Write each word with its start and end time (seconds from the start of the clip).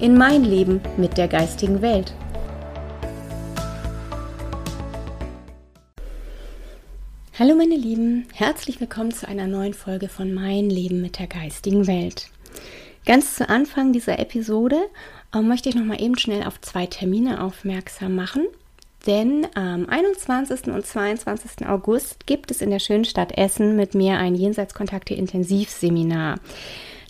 in 0.00 0.16
mein 0.16 0.44
Leben 0.44 0.80
mit 0.96 1.18
der 1.18 1.26
geistigen 1.26 1.82
Welt. 1.82 2.14
Hallo 7.38 7.54
meine 7.54 7.76
Lieben, 7.76 8.26
herzlich 8.34 8.80
willkommen 8.80 9.12
zu 9.12 9.28
einer 9.28 9.46
neuen 9.46 9.74
Folge 9.74 10.08
von 10.08 10.34
Mein 10.34 10.70
Leben 10.70 11.00
mit 11.00 11.18
der 11.18 11.26
geistigen 11.26 11.86
Welt. 11.86 12.30
Ganz 13.06 13.36
zu 13.36 13.48
Anfang 13.48 13.92
dieser 13.92 14.18
Episode 14.18 14.76
äh, 15.34 15.40
möchte 15.40 15.68
ich 15.68 15.74
noch 15.74 15.84
mal 15.84 16.00
eben 16.00 16.18
schnell 16.18 16.44
auf 16.44 16.60
zwei 16.60 16.86
Termine 16.86 17.42
aufmerksam 17.42 18.14
machen. 18.14 18.46
Denn 19.06 19.46
am 19.54 19.88
21. 19.88 20.66
und 20.66 20.84
22. 20.84 21.66
August 21.66 22.26
gibt 22.26 22.50
es 22.50 22.60
in 22.60 22.70
der 22.70 22.80
schönen 22.80 23.04
Stadt 23.04 23.38
Essen 23.38 23.76
mit 23.76 23.94
mir 23.94 24.18
ein 24.18 24.34
Jenseitskontakte-Intensivseminar. 24.34 26.40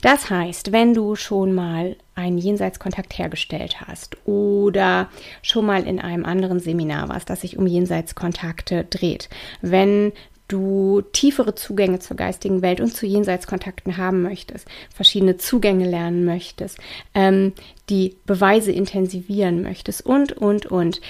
Das 0.01 0.31
heißt, 0.31 0.73
wenn 0.73 0.95
du 0.95 1.17
schon 1.17 1.55
mal 1.55 1.97
einen 2.15 2.39
Jenseitskontakt 2.39 3.19
hergestellt 3.19 3.81
hast 3.81 4.17
oder 4.27 5.09
schon 5.43 5.67
mal 5.67 5.87
in 5.87 6.01
einem 6.01 6.25
anderen 6.25 6.61
Seminar 6.61 7.09
warst, 7.09 7.31
das 7.31 7.41
sich 7.41 7.59
um 7.59 7.67
Jenseitskontakte 7.67 8.85
dreht, 8.85 9.29
wenn 9.61 10.13
du 10.47 11.03
tiefere 11.13 11.55
Zugänge 11.55 11.99
zur 11.99 12.17
geistigen 12.17 12.63
Welt 12.63 12.81
und 12.81 12.95
zu 12.95 13.07
Jenseitskontakten 13.07 13.99
haben 13.99 14.23
möchtest, 14.23 14.67
verschiedene 14.95 15.37
Zugänge 15.37 15.89
lernen 15.89 16.25
möchtest, 16.25 16.79
ähm, 17.15 17.53
die 17.91 18.17
Beweise 18.25 18.73
intensivieren 18.73 19.63
möchtest 19.63 20.05
und, 20.05 20.33
und, 20.33 20.67
und, 20.67 21.01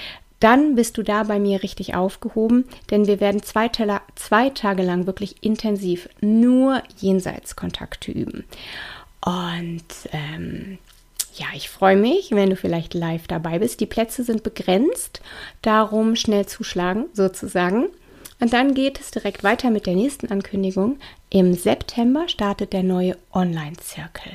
dann 0.40 0.74
bist 0.74 0.96
du 0.96 1.02
da 1.02 1.24
bei 1.24 1.38
mir 1.38 1.62
richtig 1.62 1.94
aufgehoben, 1.94 2.64
denn 2.90 3.06
wir 3.06 3.20
werden 3.20 3.42
zwei, 3.42 3.70
zwei 4.14 4.50
Tage 4.50 4.82
lang 4.82 5.06
wirklich 5.06 5.42
intensiv 5.42 6.08
nur 6.20 6.82
Jenseitskontakte 6.98 8.12
üben. 8.12 8.44
Und 9.24 9.84
ähm, 10.12 10.78
ja, 11.34 11.46
ich 11.54 11.68
freue 11.68 11.96
mich, 11.96 12.30
wenn 12.30 12.50
du 12.50 12.56
vielleicht 12.56 12.94
live 12.94 13.26
dabei 13.26 13.58
bist. 13.58 13.80
Die 13.80 13.86
Plätze 13.86 14.24
sind 14.24 14.42
begrenzt, 14.42 15.20
darum 15.62 16.16
schnell 16.16 16.46
zuschlagen 16.46 17.06
sozusagen. 17.12 17.88
Und 18.40 18.52
dann 18.52 18.74
geht 18.74 19.00
es 19.00 19.10
direkt 19.10 19.42
weiter 19.42 19.70
mit 19.70 19.86
der 19.86 19.94
nächsten 19.94 20.30
Ankündigung. 20.30 20.98
Im 21.30 21.54
September 21.54 22.28
startet 22.28 22.72
der 22.72 22.84
neue 22.84 23.16
Online-Zirkel. 23.32 24.32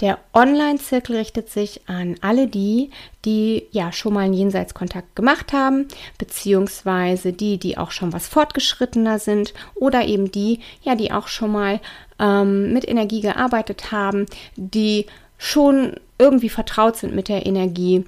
Der 0.00 0.18
Online-Zirkel 0.32 1.16
richtet 1.16 1.48
sich 1.50 1.82
an 1.86 2.16
alle 2.20 2.48
die, 2.48 2.90
die 3.24 3.66
ja 3.70 3.92
schon 3.92 4.14
mal 4.14 4.20
einen 4.20 4.34
Jenseitskontakt 4.34 5.14
gemacht 5.14 5.52
haben, 5.52 5.86
beziehungsweise 6.18 7.32
die, 7.32 7.58
die 7.58 7.78
auch 7.78 7.92
schon 7.92 8.12
was 8.12 8.26
fortgeschrittener 8.26 9.18
sind 9.18 9.54
oder 9.74 10.04
eben 10.04 10.32
die, 10.32 10.60
ja, 10.82 10.96
die 10.96 11.12
auch 11.12 11.28
schon 11.28 11.52
mal 11.52 11.80
ähm, 12.18 12.72
mit 12.72 12.88
Energie 12.88 13.20
gearbeitet 13.20 13.92
haben, 13.92 14.26
die 14.56 15.06
schon 15.38 15.94
irgendwie 16.18 16.48
vertraut 16.48 16.96
sind 16.96 17.14
mit 17.14 17.28
der 17.28 17.46
Energie 17.46 18.04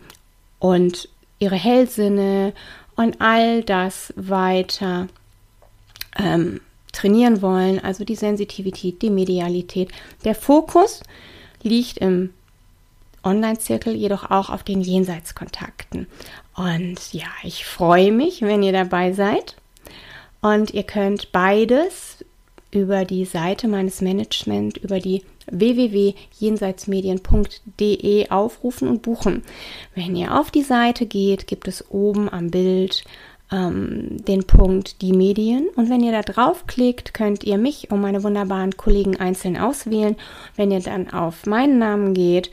und 0.58 1.08
ihre 1.38 1.56
Hellsinne 1.56 2.52
und 2.96 3.20
all 3.20 3.62
das 3.62 4.12
weiter 4.16 5.06
ähm, 6.18 6.60
trainieren 6.92 7.42
wollen, 7.42 7.78
also 7.78 8.04
die 8.04 8.14
Sensitivität, 8.14 9.02
die 9.02 9.10
Medialität. 9.10 9.90
Der 10.24 10.34
Fokus 10.34 11.02
liegt 11.66 11.98
im 11.98 12.30
Online-Zirkel 13.22 13.94
jedoch 13.94 14.30
auch 14.30 14.48
auf 14.50 14.62
den 14.62 14.80
Jenseitskontakten. 14.80 16.06
Und 16.54 17.12
ja, 17.12 17.26
ich 17.42 17.66
freue 17.66 18.12
mich, 18.12 18.40
wenn 18.42 18.62
ihr 18.62 18.72
dabei 18.72 19.12
seid. 19.12 19.56
Und 20.40 20.72
ihr 20.72 20.84
könnt 20.84 21.32
beides 21.32 22.24
über 22.70 23.04
die 23.04 23.24
Seite 23.24 23.66
meines 23.68 24.00
Management, 24.00 24.76
über 24.78 25.00
die 25.00 25.22
www.jenseitsmedien.de 25.50 28.30
aufrufen 28.30 28.88
und 28.88 29.02
buchen. 29.02 29.42
Wenn 29.94 30.16
ihr 30.16 30.38
auf 30.38 30.50
die 30.50 30.62
Seite 30.62 31.06
geht, 31.06 31.46
gibt 31.46 31.68
es 31.68 31.90
oben 31.90 32.28
am 32.28 32.50
Bild 32.50 33.04
ähm, 33.52 34.24
den 34.24 34.44
Punkt 34.46 35.02
die 35.02 35.12
Medien. 35.12 35.68
Und 35.76 35.90
wenn 35.90 36.02
ihr 36.02 36.12
da 36.12 36.22
draufklickt, 36.22 37.14
könnt 37.14 37.44
ihr 37.44 37.58
mich 37.58 37.90
und 37.90 38.00
meine 38.00 38.22
wunderbaren 38.22 38.76
Kollegen 38.76 39.18
einzeln 39.18 39.56
auswählen. 39.56 40.16
Wenn 40.56 40.70
ihr 40.70 40.80
dann 40.80 41.12
auf 41.12 41.46
meinen 41.46 41.78
Namen 41.78 42.14
geht 42.14 42.50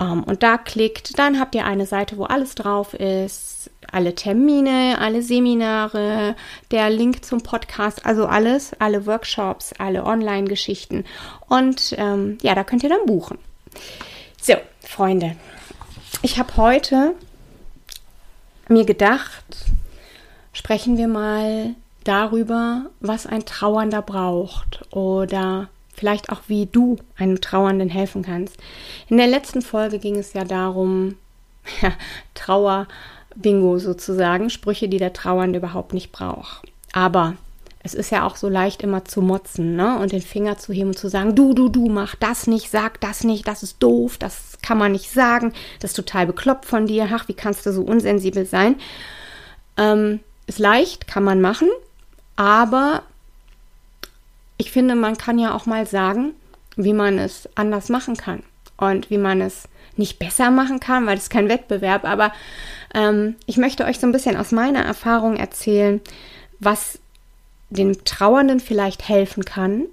ähm, 0.00 0.24
und 0.24 0.42
da 0.42 0.58
klickt, 0.58 1.18
dann 1.18 1.40
habt 1.40 1.54
ihr 1.54 1.64
eine 1.64 1.86
Seite, 1.86 2.18
wo 2.18 2.24
alles 2.24 2.54
drauf 2.54 2.94
ist. 2.94 3.70
Alle 3.90 4.14
Termine, 4.14 4.98
alle 5.00 5.22
Seminare, 5.22 6.36
der 6.70 6.90
Link 6.90 7.24
zum 7.24 7.40
Podcast, 7.40 8.04
also 8.04 8.26
alles, 8.26 8.72
alle 8.78 9.06
Workshops, 9.06 9.72
alle 9.78 10.04
Online-Geschichten. 10.04 11.04
Und 11.48 11.94
ähm, 11.96 12.36
ja, 12.42 12.54
da 12.54 12.64
könnt 12.64 12.82
ihr 12.82 12.90
dann 12.90 13.06
buchen. 13.06 13.38
So, 14.42 14.54
Freunde, 14.80 15.36
ich 16.20 16.38
habe 16.38 16.56
heute 16.58 17.14
mir 18.68 18.84
gedacht, 18.84 19.44
sprechen 20.58 20.98
wir 20.98 21.06
mal 21.06 21.76
darüber, 22.02 22.86
was 22.98 23.28
ein 23.28 23.44
Trauernder 23.44 24.02
braucht 24.02 24.84
oder 24.90 25.68
vielleicht 25.94 26.30
auch 26.30 26.40
wie 26.48 26.66
du 26.66 26.98
einem 27.16 27.40
Trauernden 27.40 27.88
helfen 27.88 28.22
kannst. 28.22 28.56
In 29.08 29.18
der 29.18 29.28
letzten 29.28 29.62
Folge 29.62 30.00
ging 30.00 30.16
es 30.16 30.32
ja 30.32 30.42
darum, 30.44 31.14
ja, 31.80 31.92
Trauer-Bingo 32.34 33.78
sozusagen, 33.78 34.50
Sprüche, 34.50 34.88
die 34.88 34.98
der 34.98 35.12
Trauernde 35.12 35.60
überhaupt 35.60 35.94
nicht 35.94 36.10
braucht. 36.10 36.62
Aber 36.92 37.34
es 37.84 37.94
ist 37.94 38.10
ja 38.10 38.26
auch 38.26 38.34
so 38.34 38.48
leicht 38.48 38.82
immer 38.82 39.04
zu 39.04 39.22
motzen 39.22 39.76
ne? 39.76 39.96
und 40.00 40.10
den 40.10 40.22
Finger 40.22 40.58
zu 40.58 40.72
heben 40.72 40.88
und 40.88 40.98
zu 40.98 41.08
sagen, 41.08 41.36
du, 41.36 41.54
du, 41.54 41.68
du, 41.68 41.88
mach 41.88 42.16
das 42.16 42.48
nicht, 42.48 42.68
sag 42.68 43.00
das 43.00 43.22
nicht, 43.22 43.46
das 43.46 43.62
ist 43.62 43.80
doof, 43.80 44.18
das 44.18 44.58
kann 44.60 44.76
man 44.76 44.90
nicht 44.90 45.10
sagen, 45.10 45.52
das 45.78 45.92
ist 45.92 45.96
total 45.96 46.26
bekloppt 46.26 46.64
von 46.64 46.88
dir, 46.88 47.08
ach, 47.12 47.28
wie 47.28 47.34
kannst 47.34 47.64
du 47.64 47.72
so 47.72 47.82
unsensibel 47.82 48.44
sein? 48.44 48.74
Ähm, 49.76 50.18
ist 50.48 50.58
leicht, 50.58 51.06
kann 51.06 51.22
man 51.22 51.40
machen, 51.40 51.68
aber 52.36 53.02
ich 54.56 54.72
finde, 54.72 54.96
man 54.96 55.16
kann 55.16 55.38
ja 55.38 55.54
auch 55.54 55.66
mal 55.66 55.86
sagen, 55.86 56.32
wie 56.76 56.92
man 56.92 57.18
es 57.18 57.48
anders 57.54 57.88
machen 57.88 58.16
kann 58.16 58.42
und 58.76 59.10
wie 59.10 59.18
man 59.18 59.40
es 59.40 59.68
nicht 59.96 60.18
besser 60.18 60.50
machen 60.50 60.80
kann, 60.80 61.06
weil 61.06 61.18
es 61.18 61.30
kein 61.30 61.48
Wettbewerb, 61.48 62.04
aber 62.04 62.32
ähm, 62.94 63.36
ich 63.46 63.56
möchte 63.56 63.84
euch 63.84 63.98
so 63.98 64.06
ein 64.06 64.12
bisschen 64.12 64.36
aus 64.36 64.52
meiner 64.52 64.84
Erfahrung 64.84 65.36
erzählen, 65.36 66.00
was 66.60 66.98
dem 67.70 68.04
Trauernden 68.04 68.60
vielleicht 68.60 69.08
helfen 69.08 69.44
kann, 69.44 69.84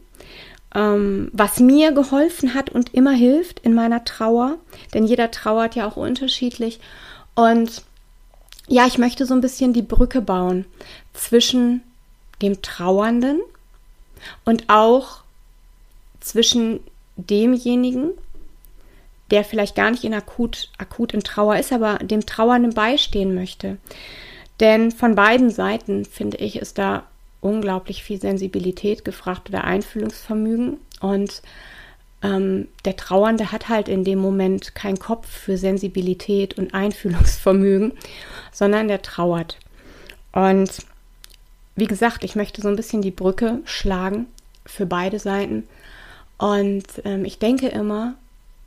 ähm, 0.73 1.29
was 1.33 1.59
mir 1.59 1.91
geholfen 1.91 2.53
hat 2.53 2.69
und 2.69 2.93
immer 2.93 3.11
hilft 3.11 3.59
in 3.59 3.73
meiner 3.73 4.05
Trauer, 4.05 4.57
denn 4.93 5.05
jeder 5.05 5.31
trauert 5.31 5.75
ja 5.75 5.87
auch 5.87 5.97
unterschiedlich 5.97 6.79
und 7.33 7.83
ja, 8.67 8.87
ich 8.87 8.97
möchte 8.97 9.25
so 9.25 9.33
ein 9.33 9.41
bisschen 9.41 9.73
die 9.73 9.81
Brücke 9.81 10.21
bauen 10.21 10.65
zwischen 11.13 11.81
dem 12.41 12.61
Trauernden 12.61 13.41
und 14.43 14.65
auch 14.67 15.21
zwischen 16.19 16.79
demjenigen, 17.15 18.11
der 19.31 19.43
vielleicht 19.43 19.75
gar 19.75 19.91
nicht 19.91 20.03
in 20.03 20.13
akut, 20.13 20.69
akut 20.78 21.13
in 21.13 21.22
Trauer 21.22 21.57
ist, 21.57 21.72
aber 21.72 21.99
dem 21.99 22.25
Trauernden 22.25 22.73
beistehen 22.73 23.35
möchte. 23.35 23.78
Denn 24.59 24.91
von 24.91 25.16
beiden 25.16 25.49
Seiten, 25.49 26.05
finde 26.05 26.37
ich, 26.37 26.57
ist 26.57 26.78
da 26.78 27.03
unglaublich 27.41 28.03
viel 28.03 28.19
Sensibilität 28.19 29.05
gefragt 29.05 29.49
oder 29.49 29.63
Einfühlungsvermögen. 29.63 30.78
Und 30.99 31.41
ähm, 32.25 32.67
der 32.85 32.95
Trauernde 32.95 33.51
hat 33.51 33.69
halt 33.69 33.87
in 33.87 34.03
dem 34.03 34.19
Moment 34.19 34.75
keinen 34.75 34.99
Kopf 34.99 35.27
für 35.27 35.57
Sensibilität 35.57 36.57
und 36.57 36.73
Einfühlungsvermögen 36.73 37.93
sondern 38.55 38.87
der 38.87 39.01
trauert. 39.01 39.57
Und 40.31 40.72
wie 41.75 41.87
gesagt, 41.87 42.23
ich 42.23 42.35
möchte 42.37 42.61
so 42.61 42.69
ein 42.69 42.77
bisschen 42.77 43.01
die 43.01 43.11
Brücke 43.11 43.59
schlagen 43.66 44.27
für 44.66 44.85
beide 44.85 45.19
Seiten. 45.19 45.67
Und 46.37 46.85
ähm, 47.03 47.25
ich 47.25 47.37
denke 47.37 47.67
immer, 47.67 48.16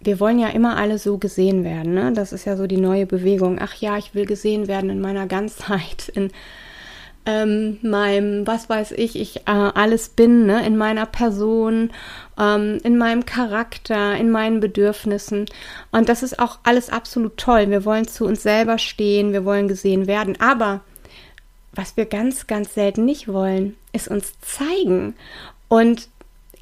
wir 0.00 0.20
wollen 0.20 0.38
ja 0.38 0.48
immer 0.48 0.76
alle 0.76 0.98
so 0.98 1.16
gesehen 1.16 1.64
werden. 1.64 1.94
Ne? 1.94 2.12
Das 2.12 2.34
ist 2.34 2.44
ja 2.44 2.56
so 2.56 2.66
die 2.66 2.76
neue 2.76 3.06
Bewegung. 3.06 3.58
Ach 3.60 3.74
ja, 3.76 3.96
ich 3.96 4.14
will 4.14 4.26
gesehen 4.26 4.68
werden 4.68 4.90
in 4.90 5.00
meiner 5.00 5.26
Ganzheit, 5.26 6.10
in 6.14 6.30
ähm, 7.28 7.76
meinem, 7.82 8.46
was 8.46 8.70
weiß 8.70 8.92
ich, 8.92 9.14
ich 9.14 9.36
äh, 9.40 9.50
alles 9.50 10.08
bin, 10.08 10.46
ne, 10.46 10.66
in 10.66 10.78
meiner 10.78 11.04
Person, 11.04 11.90
ähm, 12.38 12.78
in 12.84 12.96
meinem 12.96 13.26
Charakter, 13.26 14.16
in 14.16 14.30
meinen 14.30 14.60
Bedürfnissen. 14.60 15.44
Und 15.92 16.08
das 16.08 16.22
ist 16.22 16.38
auch 16.38 16.58
alles 16.62 16.88
absolut 16.88 17.36
toll. 17.36 17.68
Wir 17.68 17.84
wollen 17.84 18.08
zu 18.08 18.24
uns 18.24 18.42
selber 18.42 18.78
stehen, 18.78 19.34
wir 19.34 19.44
wollen 19.44 19.68
gesehen 19.68 20.06
werden. 20.06 20.40
Aber 20.40 20.80
was 21.72 21.98
wir 21.98 22.06
ganz, 22.06 22.46
ganz 22.46 22.72
selten 22.72 23.04
nicht 23.04 23.28
wollen, 23.28 23.76
ist 23.92 24.08
uns 24.08 24.32
zeigen. 24.40 25.14
Und 25.68 26.08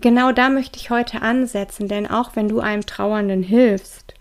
genau 0.00 0.32
da 0.32 0.48
möchte 0.48 0.80
ich 0.80 0.90
heute 0.90 1.22
ansetzen, 1.22 1.86
denn 1.86 2.10
auch 2.10 2.34
wenn 2.34 2.48
du 2.48 2.58
einem 2.58 2.84
Trauernden 2.84 3.44
hilfst, 3.44 4.14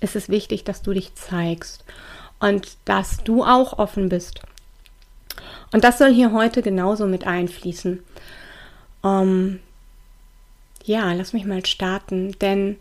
ist 0.00 0.16
es 0.16 0.28
wichtig, 0.28 0.64
dass 0.64 0.82
du 0.82 0.92
dich 0.94 1.14
zeigst 1.14 1.84
und 2.40 2.76
dass 2.86 3.18
du 3.22 3.44
auch 3.44 3.78
offen 3.78 4.08
bist. 4.08 4.42
Und 5.72 5.84
das 5.84 5.98
soll 5.98 6.12
hier 6.12 6.32
heute 6.32 6.62
genauso 6.62 7.06
mit 7.06 7.26
einfließen. 7.26 8.02
Um, 9.02 9.58
ja, 10.84 11.12
lass 11.12 11.32
mich 11.32 11.44
mal 11.44 11.64
starten, 11.66 12.32
denn 12.40 12.76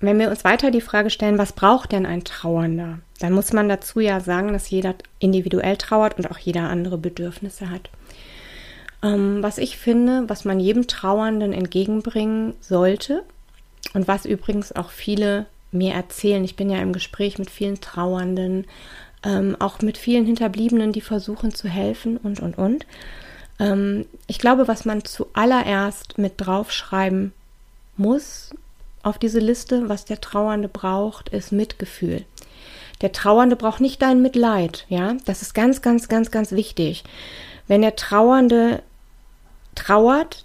wenn 0.00 0.18
wir 0.18 0.30
uns 0.30 0.44
weiter 0.44 0.70
die 0.70 0.80
Frage 0.80 1.10
stellen, 1.10 1.38
was 1.38 1.52
braucht 1.52 1.92
denn 1.92 2.06
ein 2.06 2.24
Trauernder, 2.24 2.98
dann 3.20 3.32
muss 3.32 3.52
man 3.52 3.68
dazu 3.68 4.00
ja 4.00 4.20
sagen, 4.20 4.52
dass 4.52 4.70
jeder 4.70 4.94
individuell 5.18 5.76
trauert 5.76 6.18
und 6.18 6.30
auch 6.30 6.38
jeder 6.38 6.68
andere 6.68 6.98
Bedürfnisse 6.98 7.70
hat. 7.70 7.90
Ähm, 9.02 9.42
was 9.42 9.58
ich 9.58 9.76
finde, 9.76 10.24
was 10.28 10.44
man 10.44 10.60
jedem 10.60 10.86
Trauernden 10.86 11.52
entgegenbringen 11.52 12.54
sollte 12.60 13.22
und 13.92 14.08
was 14.08 14.24
übrigens 14.24 14.72
auch 14.72 14.90
viele 14.90 15.46
mir 15.70 15.94
erzählen, 15.94 16.44
ich 16.44 16.56
bin 16.56 16.70
ja 16.70 16.78
im 16.78 16.92
Gespräch 16.92 17.38
mit 17.38 17.50
vielen 17.50 17.80
Trauernden, 17.80 18.66
ähm, 19.24 19.56
auch 19.58 19.80
mit 19.80 19.98
vielen 19.98 20.26
Hinterbliebenen, 20.26 20.92
die 20.92 21.00
versuchen 21.00 21.54
zu 21.54 21.68
helfen 21.68 22.16
und, 22.18 22.40
und, 22.40 22.58
und. 22.58 22.86
Ähm, 23.58 24.06
ich 24.26 24.38
glaube, 24.38 24.68
was 24.68 24.84
man 24.84 25.04
zuallererst 25.04 26.18
mit 26.18 26.34
draufschreiben 26.36 27.32
muss 27.96 28.50
auf 29.02 29.18
diese 29.18 29.38
Liste, 29.38 29.88
was 29.88 30.04
der 30.04 30.20
Trauernde 30.20 30.68
braucht, 30.68 31.28
ist 31.28 31.52
Mitgefühl. 31.52 32.24
Der 33.00 33.12
Trauernde 33.12 33.56
braucht 33.56 33.80
nicht 33.80 34.00
dein 34.02 34.22
Mitleid, 34.22 34.86
ja. 34.88 35.16
Das 35.24 35.42
ist 35.42 35.54
ganz, 35.54 35.82
ganz, 35.82 36.08
ganz, 36.08 36.30
ganz 36.30 36.52
wichtig. 36.52 37.04
Wenn 37.66 37.82
der 37.82 37.96
Trauernde 37.96 38.82
trauert, 39.74 40.44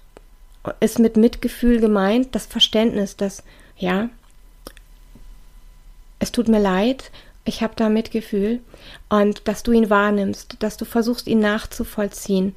ist 0.80 1.00
mit 1.00 1.16
Mitgefühl 1.16 1.80
gemeint 1.80 2.36
das 2.36 2.46
Verständnis, 2.46 3.16
dass, 3.16 3.44
ja, 3.78 4.10
es 6.20 6.32
tut 6.32 6.50
mir 6.50 6.60
leid, 6.60 7.12
ich 7.50 7.62
habe 7.62 7.74
da 7.76 7.90
Mitgefühl 7.90 8.62
und 9.10 9.48
dass 9.48 9.64
du 9.64 9.72
ihn 9.72 9.90
wahrnimmst, 9.90 10.58
dass 10.60 10.78
du 10.78 10.86
versuchst, 10.86 11.28
ihn 11.28 11.40
nachzuvollziehen, 11.40 12.56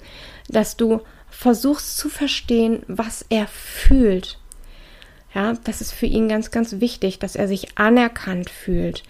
dass 0.49 0.77
du 0.77 1.01
versuchst 1.31 1.97
zu 1.97 2.09
verstehen, 2.09 2.85
was 2.87 3.25
er 3.29 3.49
fühlt. 3.49 4.39
Ja, 5.35 5.55
das 5.65 5.81
ist 5.81 5.93
für 5.93 6.07
ihn 6.07 6.29
ganz, 6.29 6.51
ganz 6.51 6.81
wichtig, 6.81 7.19
dass 7.19 7.37
er 7.37 7.49
sich 7.49 7.79
anerkannt 7.79 8.51
fühlt. 8.51 9.03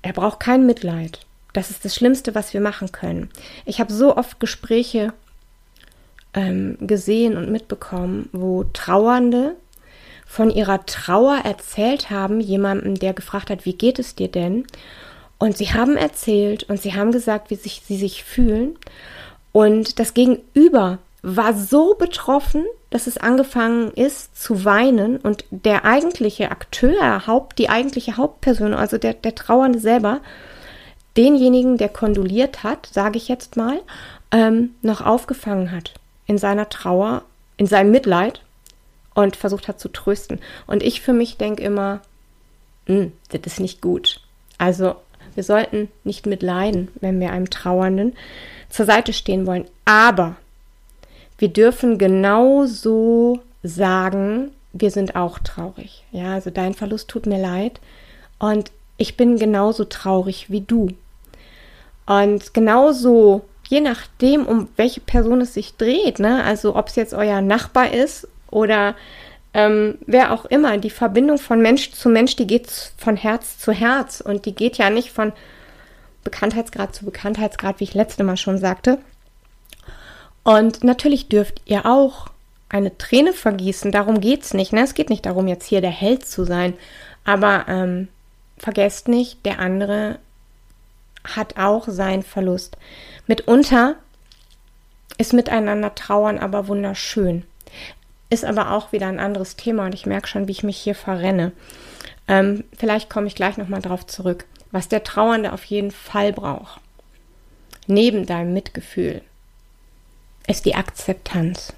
Er 0.00 0.12
braucht 0.12 0.40
kein 0.40 0.64
Mitleid. 0.64 1.26
Das 1.52 1.70
ist 1.70 1.84
das 1.84 1.94
Schlimmste, 1.94 2.34
was 2.34 2.54
wir 2.54 2.60
machen 2.60 2.92
können. 2.92 3.30
Ich 3.64 3.80
habe 3.80 3.92
so 3.92 4.16
oft 4.16 4.38
Gespräche 4.38 5.12
ähm, 6.34 6.76
gesehen 6.80 7.36
und 7.36 7.50
mitbekommen, 7.50 8.28
wo 8.32 8.64
Trauernde 8.64 9.56
von 10.26 10.50
ihrer 10.50 10.84
Trauer 10.86 11.38
erzählt 11.44 12.10
haben, 12.10 12.40
jemandem, 12.40 12.94
der 12.94 13.12
gefragt 13.12 13.50
hat, 13.50 13.64
wie 13.64 13.74
geht 13.74 13.98
es 13.98 14.14
dir 14.14 14.28
denn? 14.28 14.66
Und 15.38 15.56
sie 15.56 15.72
haben 15.72 15.96
erzählt 15.96 16.64
und 16.64 16.80
sie 16.80 16.94
haben 16.94 17.12
gesagt, 17.12 17.50
wie 17.50 17.56
sich, 17.56 17.82
sie 17.84 17.96
sich 17.96 18.24
fühlen. 18.24 18.78
Und 19.52 19.98
das 19.98 20.14
Gegenüber 20.14 20.98
war 21.22 21.54
so 21.54 21.94
betroffen, 21.94 22.64
dass 22.90 23.06
es 23.06 23.18
angefangen 23.18 23.90
ist 23.92 24.40
zu 24.40 24.64
weinen 24.64 25.16
und 25.16 25.44
der 25.50 25.84
eigentliche 25.84 26.50
Akteur, 26.50 27.26
Haupt, 27.26 27.58
die 27.58 27.68
eigentliche 27.68 28.16
Hauptperson, 28.16 28.74
also 28.74 28.98
der, 28.98 29.14
der 29.14 29.34
Trauernde 29.34 29.78
selber, 29.78 30.20
denjenigen, 31.16 31.76
der 31.76 31.88
kondoliert 31.88 32.62
hat, 32.62 32.88
sage 32.92 33.16
ich 33.16 33.28
jetzt 33.28 33.56
mal, 33.56 33.80
ähm, 34.30 34.74
noch 34.82 35.00
aufgefangen 35.00 35.72
hat 35.72 35.94
in 36.26 36.38
seiner 36.38 36.68
Trauer, 36.68 37.22
in 37.56 37.66
seinem 37.66 37.90
Mitleid 37.90 38.40
und 39.14 39.36
versucht 39.36 39.68
hat 39.68 39.80
zu 39.80 39.88
trösten. 39.88 40.40
Und 40.66 40.82
ich 40.82 41.00
für 41.00 41.12
mich 41.12 41.36
denke 41.36 41.62
immer, 41.62 42.00
hm, 42.86 43.12
das 43.30 43.40
ist 43.44 43.60
nicht 43.60 43.80
gut. 43.80 44.20
Also 44.58 44.96
wir 45.34 45.44
sollten 45.44 45.88
nicht 46.04 46.26
mitleiden, 46.26 46.88
wenn 47.00 47.20
wir 47.20 47.30
einem 47.30 47.50
Trauernden 47.50 48.14
zur 48.68 48.86
Seite 48.86 49.12
stehen 49.12 49.46
wollen. 49.46 49.66
Aber 49.84 50.36
wir 51.38 51.48
dürfen 51.48 51.98
genauso 51.98 53.40
sagen, 53.62 54.50
wir 54.72 54.90
sind 54.90 55.16
auch 55.16 55.38
traurig. 55.38 56.04
Ja, 56.12 56.34
also 56.34 56.50
dein 56.50 56.74
Verlust 56.74 57.08
tut 57.08 57.26
mir 57.26 57.40
leid 57.40 57.80
und 58.38 58.70
ich 58.96 59.16
bin 59.16 59.38
genauso 59.38 59.84
traurig 59.84 60.50
wie 60.50 60.60
du. 60.60 60.88
Und 62.06 62.54
genauso, 62.54 63.42
je 63.68 63.80
nachdem, 63.80 64.46
um 64.46 64.68
welche 64.76 65.00
Person 65.00 65.40
es 65.40 65.54
sich 65.54 65.76
dreht, 65.76 66.18
ne, 66.18 66.44
also 66.44 66.76
ob 66.76 66.88
es 66.88 66.96
jetzt 66.96 67.14
euer 67.14 67.40
Nachbar 67.40 67.92
ist 67.92 68.28
oder 68.54 68.94
ähm, 69.52 69.98
wer 70.06 70.32
auch 70.32 70.46
immer, 70.46 70.78
die 70.78 70.90
Verbindung 70.90 71.38
von 71.38 71.60
Mensch 71.60 71.92
zu 71.92 72.08
Mensch, 72.08 72.36
die 72.36 72.46
geht 72.46 72.70
von 72.96 73.16
Herz 73.16 73.58
zu 73.58 73.72
Herz 73.72 74.20
und 74.20 74.46
die 74.46 74.54
geht 74.54 74.78
ja 74.78 74.90
nicht 74.90 75.12
von 75.12 75.32
Bekanntheitsgrad 76.24 76.94
zu 76.94 77.04
Bekanntheitsgrad, 77.04 77.80
wie 77.80 77.84
ich 77.84 77.94
letzte 77.94 78.24
Mal 78.24 78.36
schon 78.36 78.58
sagte. 78.58 78.98
Und 80.42 80.82
natürlich 80.84 81.28
dürft 81.28 81.62
ihr 81.64 81.86
auch 81.86 82.28
eine 82.68 82.96
Träne 82.98 83.32
vergießen, 83.32 83.92
darum 83.92 84.20
geht 84.20 84.42
es 84.42 84.54
nicht. 84.54 84.72
Ne? 84.72 84.82
Es 84.82 84.94
geht 84.94 85.10
nicht 85.10 85.26
darum, 85.26 85.46
jetzt 85.46 85.66
hier 85.66 85.80
der 85.80 85.90
Held 85.90 86.26
zu 86.26 86.44
sein. 86.44 86.74
Aber 87.24 87.66
ähm, 87.68 88.08
vergesst 88.58 89.08
nicht, 89.08 89.44
der 89.46 89.58
andere 89.60 90.18
hat 91.24 91.56
auch 91.56 91.86
seinen 91.88 92.22
Verlust. 92.22 92.76
Mitunter 93.26 93.96
ist 95.16 95.32
miteinander 95.32 95.94
trauern 95.94 96.38
aber 96.38 96.66
wunderschön. 96.68 97.44
Ist 98.34 98.44
aber 98.44 98.72
auch 98.72 98.90
wieder 98.90 99.06
ein 99.06 99.20
anderes 99.20 99.54
Thema 99.54 99.86
und 99.86 99.94
ich 99.94 100.06
merke 100.06 100.26
schon, 100.26 100.48
wie 100.48 100.52
ich 100.52 100.64
mich 100.64 100.76
hier 100.76 100.96
verrenne. 100.96 101.52
Ähm, 102.26 102.64
vielleicht 102.76 103.08
komme 103.08 103.28
ich 103.28 103.36
gleich 103.36 103.58
nochmal 103.58 103.80
drauf 103.80 104.06
zurück. 104.06 104.44
Was 104.72 104.88
der 104.88 105.04
Trauernde 105.04 105.52
auf 105.52 105.62
jeden 105.66 105.92
Fall 105.92 106.32
braucht, 106.32 106.80
neben 107.86 108.26
deinem 108.26 108.52
Mitgefühl, 108.52 109.22
ist 110.48 110.64
die 110.64 110.74
Akzeptanz. 110.74 111.74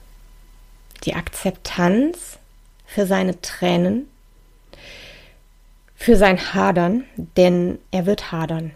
Die 1.05 1.13
Akzeptanz 1.13 2.39
für 2.87 3.05
seine 3.05 3.39
Tränen, 3.43 4.09
für 5.95 6.17
sein 6.17 6.55
Hadern, 6.55 7.05
denn 7.37 7.79
er 7.91 8.07
wird 8.07 8.33
hadern. 8.33 8.71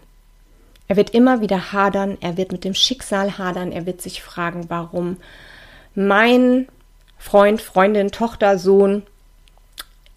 Er 0.87 0.97
wird 0.97 1.09
immer 1.15 1.41
wieder 1.41 1.71
hadern, 1.71 2.19
er 2.21 2.37
wird 2.37 2.51
mit 2.51 2.63
dem 2.63 2.75
Schicksal 2.75 3.39
hadern, 3.39 3.71
er 3.71 3.87
wird 3.87 4.03
sich 4.03 4.21
fragen, 4.21 4.69
warum 4.69 5.17
mein 5.95 6.67
Freund, 7.21 7.61
Freundin, 7.61 8.11
Tochter, 8.11 8.57
Sohn, 8.57 9.03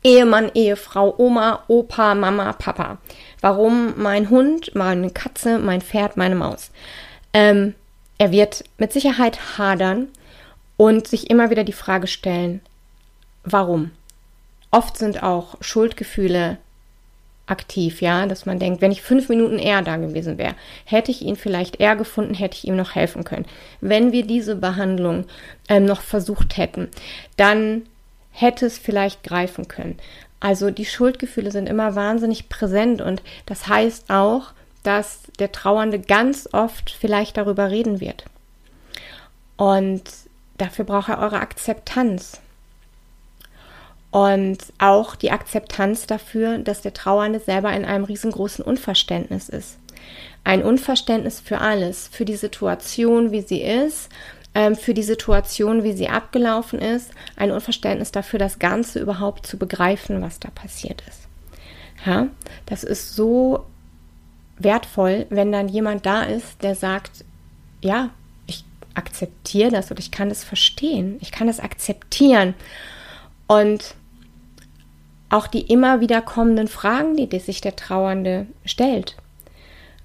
Ehemann, 0.02 0.50
Ehefrau, 0.54 1.14
Oma, 1.18 1.62
Opa, 1.68 2.14
Mama, 2.14 2.54
Papa. 2.54 2.96
Warum 3.42 3.92
mein 4.00 4.30
Hund, 4.30 4.74
meine 4.74 5.10
Katze, 5.10 5.58
mein 5.58 5.82
Pferd, 5.82 6.16
meine 6.16 6.34
Maus. 6.34 6.70
Ähm, 7.34 7.74
er 8.16 8.32
wird 8.32 8.64
mit 8.78 8.92
Sicherheit 8.92 9.58
hadern 9.58 10.08
und 10.78 11.06
sich 11.06 11.28
immer 11.28 11.50
wieder 11.50 11.62
die 11.62 11.72
Frage 11.72 12.06
stellen, 12.06 12.62
warum? 13.44 13.90
Oft 14.70 14.96
sind 14.96 15.22
auch 15.22 15.56
Schuldgefühle 15.60 16.56
aktiv, 17.46 18.00
ja, 18.00 18.26
dass 18.26 18.46
man 18.46 18.58
denkt, 18.58 18.80
wenn 18.80 18.92
ich 18.92 19.02
fünf 19.02 19.28
Minuten 19.28 19.58
eher 19.58 19.82
da 19.82 19.96
gewesen 19.96 20.38
wäre, 20.38 20.54
hätte 20.84 21.10
ich 21.10 21.22
ihn 21.22 21.36
vielleicht 21.36 21.80
eher 21.80 21.96
gefunden, 21.96 22.34
hätte 22.34 22.56
ich 22.56 22.66
ihm 22.66 22.76
noch 22.76 22.94
helfen 22.94 23.24
können. 23.24 23.46
Wenn 23.80 24.12
wir 24.12 24.26
diese 24.26 24.56
Behandlung 24.56 25.26
ähm, 25.68 25.84
noch 25.84 26.00
versucht 26.00 26.56
hätten, 26.56 26.88
dann 27.36 27.82
hätte 28.30 28.66
es 28.66 28.78
vielleicht 28.78 29.22
greifen 29.22 29.68
können. 29.68 29.98
Also 30.40 30.70
die 30.70 30.86
Schuldgefühle 30.86 31.50
sind 31.50 31.68
immer 31.68 31.94
wahnsinnig 31.94 32.48
präsent 32.48 33.00
und 33.00 33.22
das 33.46 33.68
heißt 33.68 34.10
auch, 34.10 34.52
dass 34.82 35.22
der 35.38 35.52
Trauernde 35.52 35.98
ganz 35.98 36.48
oft 36.52 36.90
vielleicht 36.90 37.36
darüber 37.36 37.70
reden 37.70 38.00
wird. 38.00 38.24
Und 39.56 40.02
dafür 40.58 40.84
braucht 40.84 41.08
er 41.08 41.20
eure 41.20 41.40
Akzeptanz. 41.40 42.40
Und 44.14 44.58
auch 44.78 45.16
die 45.16 45.32
Akzeptanz 45.32 46.06
dafür, 46.06 46.58
dass 46.58 46.82
der 46.82 46.94
Trauernde 46.94 47.40
selber 47.40 47.72
in 47.72 47.84
einem 47.84 48.04
riesengroßen 48.04 48.64
Unverständnis 48.64 49.48
ist. 49.48 49.76
Ein 50.44 50.62
Unverständnis 50.62 51.40
für 51.40 51.58
alles, 51.60 52.06
für 52.12 52.24
die 52.24 52.36
Situation, 52.36 53.32
wie 53.32 53.40
sie 53.40 53.60
ist, 53.60 54.10
ähm, 54.54 54.76
für 54.76 54.94
die 54.94 55.02
Situation, 55.02 55.82
wie 55.82 55.94
sie 55.94 56.08
abgelaufen 56.08 56.78
ist, 56.78 57.10
ein 57.34 57.50
Unverständnis 57.50 58.12
dafür, 58.12 58.38
das 58.38 58.60
Ganze 58.60 59.00
überhaupt 59.00 59.48
zu 59.48 59.58
begreifen, 59.58 60.22
was 60.22 60.38
da 60.38 60.48
passiert 60.50 61.02
ist. 61.08 61.22
Ja, 62.06 62.28
das 62.66 62.84
ist 62.84 63.16
so 63.16 63.66
wertvoll, 64.58 65.26
wenn 65.30 65.50
dann 65.50 65.66
jemand 65.66 66.06
da 66.06 66.22
ist, 66.22 66.62
der 66.62 66.76
sagt, 66.76 67.24
ja, 67.80 68.10
akzeptiere 68.94 69.72
das 69.72 69.90
oder 69.90 69.98
ich 69.98 70.12
kann 70.12 70.30
es 70.30 70.44
verstehen. 70.44 71.16
Ich 71.20 71.32
kann 71.32 71.48
es 71.48 71.58
akzeptieren. 71.58 72.54
Und 73.48 73.96
auch 75.30 75.46
die 75.46 75.62
immer 75.62 76.00
wieder 76.00 76.22
kommenden 76.22 76.68
Fragen, 76.68 77.16
die 77.16 77.38
sich 77.38 77.60
der 77.60 77.76
Trauernde 77.76 78.46
stellt. 78.64 79.16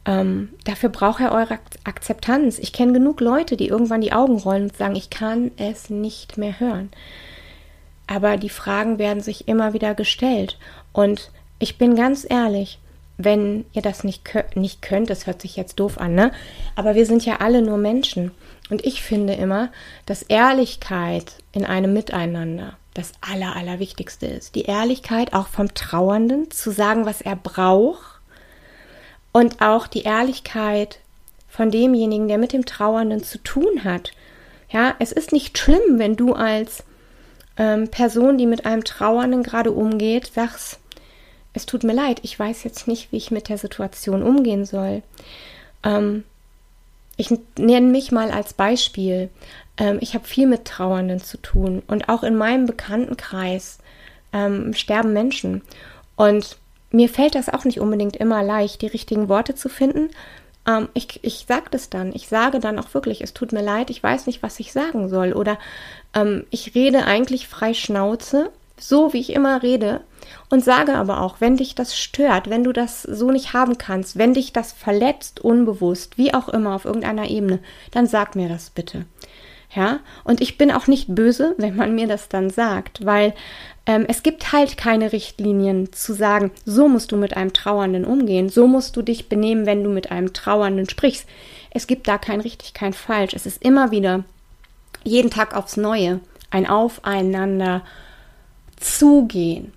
Ähm, 0.06 0.50
dafür 0.64 0.90
braucht 0.90 1.22
er 1.22 1.32
eure 1.32 1.60
Akzeptanz. 1.84 2.58
Ich 2.58 2.74
kenne 2.74 2.94
genug 2.94 3.22
Leute, 3.22 3.58
die 3.58 3.68
irgendwann 3.68 4.02
die 4.02 4.14
Augen 4.14 4.38
rollen 4.38 4.64
und 4.64 4.78
sagen, 4.78 4.96
ich 4.96 5.10
kann 5.10 5.52
es 5.58 5.90
nicht 5.90 6.38
mehr 6.38 6.60
hören. 6.60 6.90
Aber 8.08 8.38
die 8.38 8.50
Fragen 8.50 8.98
werden 8.98 9.22
sich 9.22 9.48
immer 9.48 9.74
wieder 9.74 9.94
gestellt. 9.94 10.58
Und 10.94 11.32
ich 11.60 11.78
bin 11.78 11.96
ganz 11.96 12.26
ehrlich, 12.28 12.80
wenn 13.18 13.66
ihr 13.74 13.82
das 13.82 14.04
nicht, 14.04 14.24
nicht 14.56 14.82
könnt, 14.82 15.10
das 15.10 15.28
hört 15.28 15.42
sich 15.42 15.58
jetzt 15.58 15.80
doof 15.80 16.00
an, 16.00 16.16
ne? 16.16 16.32
Aber 16.76 16.96
wir 16.96 17.06
sind 17.06 17.26
ja 17.26 17.36
alle 17.42 17.62
nur 17.62 17.78
Menschen. 17.78 18.32
Und 18.70 18.86
ich 18.86 19.04
finde 19.04 19.34
immer, 19.34 19.70
dass 20.06 20.24
Ehrlichkeit 20.24 21.34
in 21.52 21.66
einem 21.66 21.94
Miteinander 21.94 22.78
das 23.00 23.14
Aller, 23.22 23.56
Allerwichtigste 23.56 24.28
ist. 24.28 24.56
Die 24.56 24.64
Ehrlichkeit 24.64 25.34
auch 25.34 25.48
vom 25.48 25.74
Trauernden 25.74 26.52
zu 26.52 26.72
sagen, 26.72 27.06
was 27.06 27.22
er 27.22 27.36
braucht. 27.36 28.20
Und 29.32 29.62
auch 29.62 29.88
die 29.88 30.04
Ehrlichkeit 30.04 31.00
von 31.48 31.72
demjenigen, 31.72 32.28
der 32.28 32.38
mit 32.38 32.54
dem 32.54 32.66
Trauernden 32.66 33.24
zu 33.24 33.38
tun 33.40 33.84
hat. 33.84 34.12
Ja, 34.70 34.96
es 35.00 35.12
ist 35.12 35.32
nicht 35.32 35.58
schlimm, 35.58 35.98
wenn 35.98 36.16
du 36.16 36.34
als 36.34 36.84
ähm, 37.58 37.90
Person, 37.90 38.38
die 38.38 38.46
mit 38.46 38.66
einem 38.66 38.84
Trauernden 38.84 39.44
gerade 39.44 39.72
umgeht, 39.72 40.32
sagst, 40.34 40.80
es 41.54 41.66
tut 41.66 41.84
mir 41.84 41.94
leid, 41.94 42.20
ich 42.24 42.38
weiß 42.38 42.64
jetzt 42.64 42.88
nicht, 42.88 43.12
wie 43.12 43.18
ich 43.18 43.32
mit 43.32 43.50
der 43.50 43.58
Situation 43.58 44.24
umgehen 44.24 44.66
soll. 44.66 45.04
Ähm, 45.84 46.24
ich 47.18 47.30
nenne 47.58 47.88
mich 47.88 48.12
mal 48.12 48.32
als 48.32 48.54
Beispiel. 48.54 49.30
Ähm, 49.80 49.98
ich 50.02 50.14
habe 50.14 50.28
viel 50.28 50.46
mit 50.46 50.66
Trauernden 50.66 51.20
zu 51.20 51.38
tun 51.38 51.82
und 51.88 52.10
auch 52.10 52.24
in 52.24 52.36
meinem 52.36 52.68
Bekanntenkreis 52.68 53.80
ähm, 54.34 54.74
sterben 54.74 55.14
Menschen. 55.14 55.64
Und 56.16 56.58
mir 56.92 57.10
fällt 57.10 57.36
das 57.36 57.50
auch 57.50 57.66
nicht 57.66 57.80
unbedingt 57.80 58.18
immer 58.18 58.44
leicht, 58.44 58.82
die 58.82 58.88
richtigen 58.88 59.30
Worte 59.30 59.56
zu 59.56 59.70
finden. 59.70 60.10
Ähm, 60.68 60.90
ich 60.94 61.24
ich 61.24 61.46
sage 61.48 61.68
das 61.72 61.90
dann. 61.90 62.14
Ich 62.14 62.28
sage 62.28 62.60
dann 62.60 62.78
auch 62.78 62.94
wirklich, 62.94 63.22
es 63.22 63.34
tut 63.34 63.54
mir 63.54 63.64
leid, 63.64 63.90
ich 63.90 64.04
weiß 64.04 64.28
nicht, 64.28 64.44
was 64.44 64.60
ich 64.60 64.74
sagen 64.74 65.10
soll. 65.10 65.34
Oder 65.34 65.58
ähm, 66.14 66.46
ich 66.50 66.76
rede 66.76 67.06
eigentlich 67.06 67.48
frei 67.48 67.74
Schnauze, 67.74 68.52
so 68.78 69.14
wie 69.14 69.20
ich 69.20 69.34
immer 69.34 69.64
rede, 69.64 70.02
und 70.50 70.64
sage 70.64 70.96
aber 70.96 71.22
auch, 71.22 71.42
wenn 71.42 71.58
dich 71.58 71.76
das 71.76 71.98
stört, 71.98 72.50
wenn 72.50 72.64
du 72.64 72.74
das 72.74 73.04
so 73.04 73.32
nicht 73.32 73.54
haben 73.54 73.78
kannst, 73.78 74.18
wenn 74.18 74.34
dich 74.34 74.54
das 74.54 74.72
verletzt, 74.72 75.40
unbewusst, 75.40 76.18
wie 76.18 76.34
auch 76.34 76.50
immer, 76.50 76.76
auf 76.76 76.86
irgendeiner 76.86 77.30
Ebene, 77.30 77.60
dann 77.92 78.08
sag 78.08 78.36
mir 78.36 78.50
das 78.50 78.70
bitte. 78.70 79.06
Ja, 79.72 80.00
und 80.24 80.42
ich 80.42 80.58
bin 80.58 80.72
auch 80.72 80.88
nicht 80.88 81.14
böse, 81.14 81.54
wenn 81.58 81.76
man 81.76 81.94
mir 81.94 82.08
das 82.08 82.28
dann 82.28 82.50
sagt, 82.50 83.06
weil 83.06 83.36
ähm, 83.86 84.06
es 84.08 84.24
gibt 84.24 84.52
halt 84.52 84.78
keine 84.78 85.12
Richtlinien 85.12 85.94
zu 85.94 86.14
sagen, 86.14 86.50
so 86.66 86.88
musst 86.88 87.12
du 87.12 87.18
mit 87.18 87.38
einem 87.38 87.54
Trauernden 87.54 88.04
umgehen, 88.04 88.50
so 88.50 88.66
musst 88.66 88.96
du 88.96 89.04
dich 89.04 89.30
benehmen, 89.30 89.68
wenn 89.68 89.84
du 89.84 89.92
mit 89.92 90.10
einem 90.10 90.34
Trauernden 90.34 90.90
sprichst. 90.90 91.28
Es 91.70 91.86
gibt 91.86 92.08
da 92.08 92.18
kein 92.18 92.42
richtig, 92.42 92.74
kein 92.74 92.94
falsch. 92.94 93.34
Es 93.36 93.46
ist 93.46 93.64
immer 93.64 93.92
wieder 93.92 94.24
jeden 95.04 95.30
Tag 95.30 95.56
aufs 95.56 95.78
Neue 95.78 96.20
ein 96.50 96.68
Aufeinander 96.68 97.84
zugehen 98.78 99.72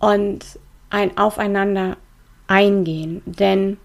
und 0.00 0.44
ein 0.90 1.16
Aufeinander 1.16 1.96
eingehen. 2.48 3.22
Denn 3.24 3.76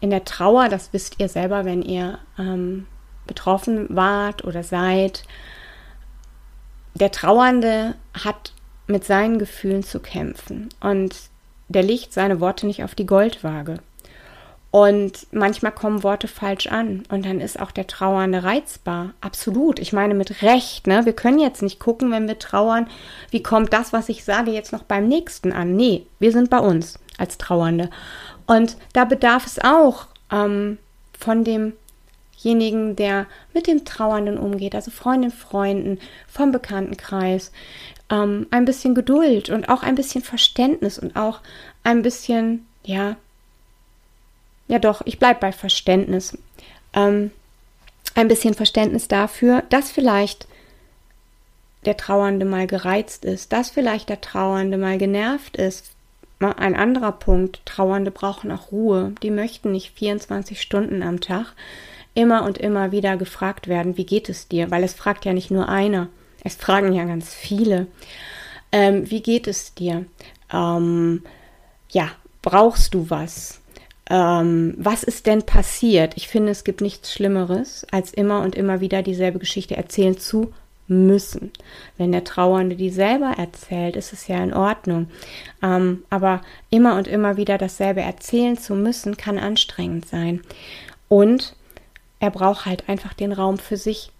in 0.00 0.10
der 0.10 0.24
Trauer, 0.24 0.68
das 0.68 0.92
wisst 0.92 1.16
ihr 1.18 1.28
selber, 1.28 1.64
wenn 1.64 1.82
ihr 1.82 2.18
ähm, 2.38 2.86
betroffen 3.26 3.86
wart 3.90 4.44
oder 4.44 4.62
seid, 4.62 5.24
der 6.94 7.10
Trauernde 7.10 7.94
hat 8.12 8.52
mit 8.86 9.04
seinen 9.04 9.38
Gefühlen 9.38 9.82
zu 9.82 10.00
kämpfen 10.00 10.68
und 10.80 11.14
der 11.68 11.82
legt 11.82 12.12
seine 12.12 12.40
Worte 12.40 12.66
nicht 12.66 12.84
auf 12.84 12.94
die 12.94 13.06
Goldwaage. 13.06 13.78
Und 14.70 15.28
manchmal 15.30 15.70
kommen 15.70 16.02
Worte 16.02 16.26
falsch 16.26 16.66
an 16.66 17.04
und 17.08 17.24
dann 17.24 17.40
ist 17.40 17.60
auch 17.60 17.70
der 17.70 17.86
Trauernde 17.86 18.42
reizbar. 18.42 19.10
Absolut. 19.20 19.78
Ich 19.78 19.92
meine 19.92 20.14
mit 20.14 20.42
Recht. 20.42 20.88
Ne? 20.88 21.04
Wir 21.04 21.12
können 21.12 21.38
jetzt 21.38 21.62
nicht 21.62 21.78
gucken, 21.78 22.10
wenn 22.10 22.26
wir 22.26 22.40
trauern, 22.40 22.88
wie 23.30 23.40
kommt 23.40 23.72
das, 23.72 23.92
was 23.92 24.08
ich 24.08 24.24
sage, 24.24 24.50
jetzt 24.50 24.72
noch 24.72 24.82
beim 24.82 25.06
nächsten 25.06 25.52
an. 25.52 25.76
Nee, 25.76 26.06
wir 26.18 26.32
sind 26.32 26.50
bei 26.50 26.58
uns 26.58 26.98
als 27.18 27.38
Trauernde. 27.38 27.88
Und 28.48 28.76
da 28.92 29.04
bedarf 29.04 29.46
es 29.46 29.60
auch 29.62 30.08
ähm, 30.32 30.78
von 31.16 31.44
demjenigen, 32.44 32.96
der 32.96 33.26
mit 33.52 33.66
dem 33.66 33.84
Trauernden 33.84 34.38
umgeht, 34.38 34.74
also 34.74 34.90
Freundinnen, 34.90 35.32
Freunden, 35.32 35.98
vom 36.28 36.52
Bekanntenkreis, 36.52 37.50
ähm, 38.10 38.46
ein 38.50 38.64
bisschen 38.64 38.94
Geduld 38.94 39.50
und 39.50 39.68
auch 39.68 39.82
ein 39.82 39.94
bisschen 39.94 40.22
Verständnis 40.22 40.98
und 40.98 41.16
auch 41.16 41.40
ein 41.82 42.02
bisschen, 42.02 42.66
ja, 42.84 43.16
ja 44.68 44.78
doch, 44.78 45.02
ich 45.04 45.18
bleibe 45.18 45.40
bei 45.40 45.52
Verständnis. 45.52 46.36
Ähm, 46.92 47.30
ein 48.14 48.28
bisschen 48.28 48.54
Verständnis 48.54 49.08
dafür, 49.08 49.64
dass 49.70 49.90
vielleicht 49.90 50.46
der 51.84 51.96
Trauernde 51.96 52.46
mal 52.46 52.66
gereizt 52.66 53.24
ist, 53.24 53.52
dass 53.52 53.70
vielleicht 53.70 54.08
der 54.08 54.20
Trauernde 54.20 54.78
mal 54.78 54.98
genervt 54.98 55.56
ist. 55.56 55.90
Ein 56.38 56.76
anderer 56.76 57.12
Punkt, 57.12 57.62
Trauernde 57.64 58.10
brauchen 58.10 58.50
auch 58.52 58.70
Ruhe. 58.70 59.14
Die 59.22 59.30
möchten 59.30 59.72
nicht 59.72 59.96
24 59.96 60.60
Stunden 60.60 61.02
am 61.02 61.20
Tag 61.20 61.54
immer 62.14 62.44
und 62.44 62.58
immer 62.58 62.92
wieder 62.92 63.16
gefragt 63.16 63.68
werden, 63.68 63.96
wie 63.96 64.06
geht 64.06 64.28
es 64.28 64.48
dir? 64.48 64.70
Weil 64.70 64.84
es 64.84 64.94
fragt 64.94 65.24
ja 65.24 65.32
nicht 65.32 65.50
nur 65.50 65.68
einer, 65.68 66.08
es 66.42 66.54
fragen 66.54 66.92
ja 66.92 67.04
ganz 67.04 67.32
viele. 67.32 67.86
Ähm, 68.72 69.10
wie 69.10 69.22
geht 69.22 69.46
es 69.46 69.74
dir? 69.74 70.04
Ähm, 70.52 71.22
ja, 71.90 72.10
brauchst 72.42 72.94
du 72.94 73.08
was? 73.10 73.60
ähm, 74.10 74.74
was 74.76 75.02
ist 75.02 75.26
denn 75.26 75.44
passiert? 75.44 76.14
Ich 76.16 76.28
finde, 76.28 76.52
es 76.52 76.64
gibt 76.64 76.80
nichts 76.80 77.12
Schlimmeres, 77.12 77.86
als 77.90 78.12
immer 78.12 78.42
und 78.42 78.54
immer 78.54 78.80
wieder 78.80 79.02
dieselbe 79.02 79.38
Geschichte 79.38 79.76
erzählen 79.76 80.18
zu 80.18 80.52
müssen. 80.86 81.50
Wenn 81.96 82.12
der 82.12 82.24
Trauernde 82.24 82.76
die 82.76 82.90
selber 82.90 83.34
erzählt, 83.38 83.96
ist 83.96 84.12
es 84.12 84.28
ja 84.28 84.42
in 84.42 84.52
Ordnung. 84.52 85.08
Ähm, 85.62 86.04
aber 86.10 86.42
immer 86.68 86.96
und 86.96 87.08
immer 87.08 87.38
wieder 87.38 87.56
dasselbe 87.56 88.02
erzählen 88.02 88.58
zu 88.58 88.74
müssen, 88.74 89.16
kann 89.16 89.38
anstrengend 89.38 90.06
sein. 90.06 90.42
Und 91.08 91.56
er 92.24 92.30
braucht 92.30 92.64
halt 92.64 92.88
einfach 92.88 93.12
den 93.12 93.32
Raum 93.32 93.58
für 93.58 93.76
sich. 93.76 94.10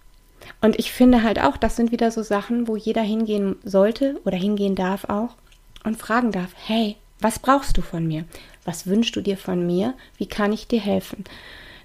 Und 0.61 0.77
ich 0.77 0.91
finde 0.91 1.23
halt 1.23 1.39
auch, 1.41 1.57
das 1.57 1.75
sind 1.75 1.91
wieder 1.91 2.11
so 2.11 2.21
Sachen, 2.21 2.67
wo 2.67 2.75
jeder 2.75 3.01
hingehen 3.01 3.55
sollte 3.63 4.21
oder 4.25 4.37
hingehen 4.37 4.75
darf 4.75 5.05
auch 5.05 5.35
und 5.83 5.97
fragen 5.97 6.31
darf, 6.31 6.51
hey, 6.67 6.97
was 7.19 7.39
brauchst 7.39 7.77
du 7.77 7.81
von 7.81 8.05
mir? 8.05 8.25
Was 8.63 8.85
wünschst 8.85 9.15
du 9.15 9.21
dir 9.21 9.37
von 9.37 9.65
mir? 9.65 9.95
Wie 10.17 10.27
kann 10.27 10.53
ich 10.53 10.67
dir 10.67 10.79
helfen? 10.79 11.23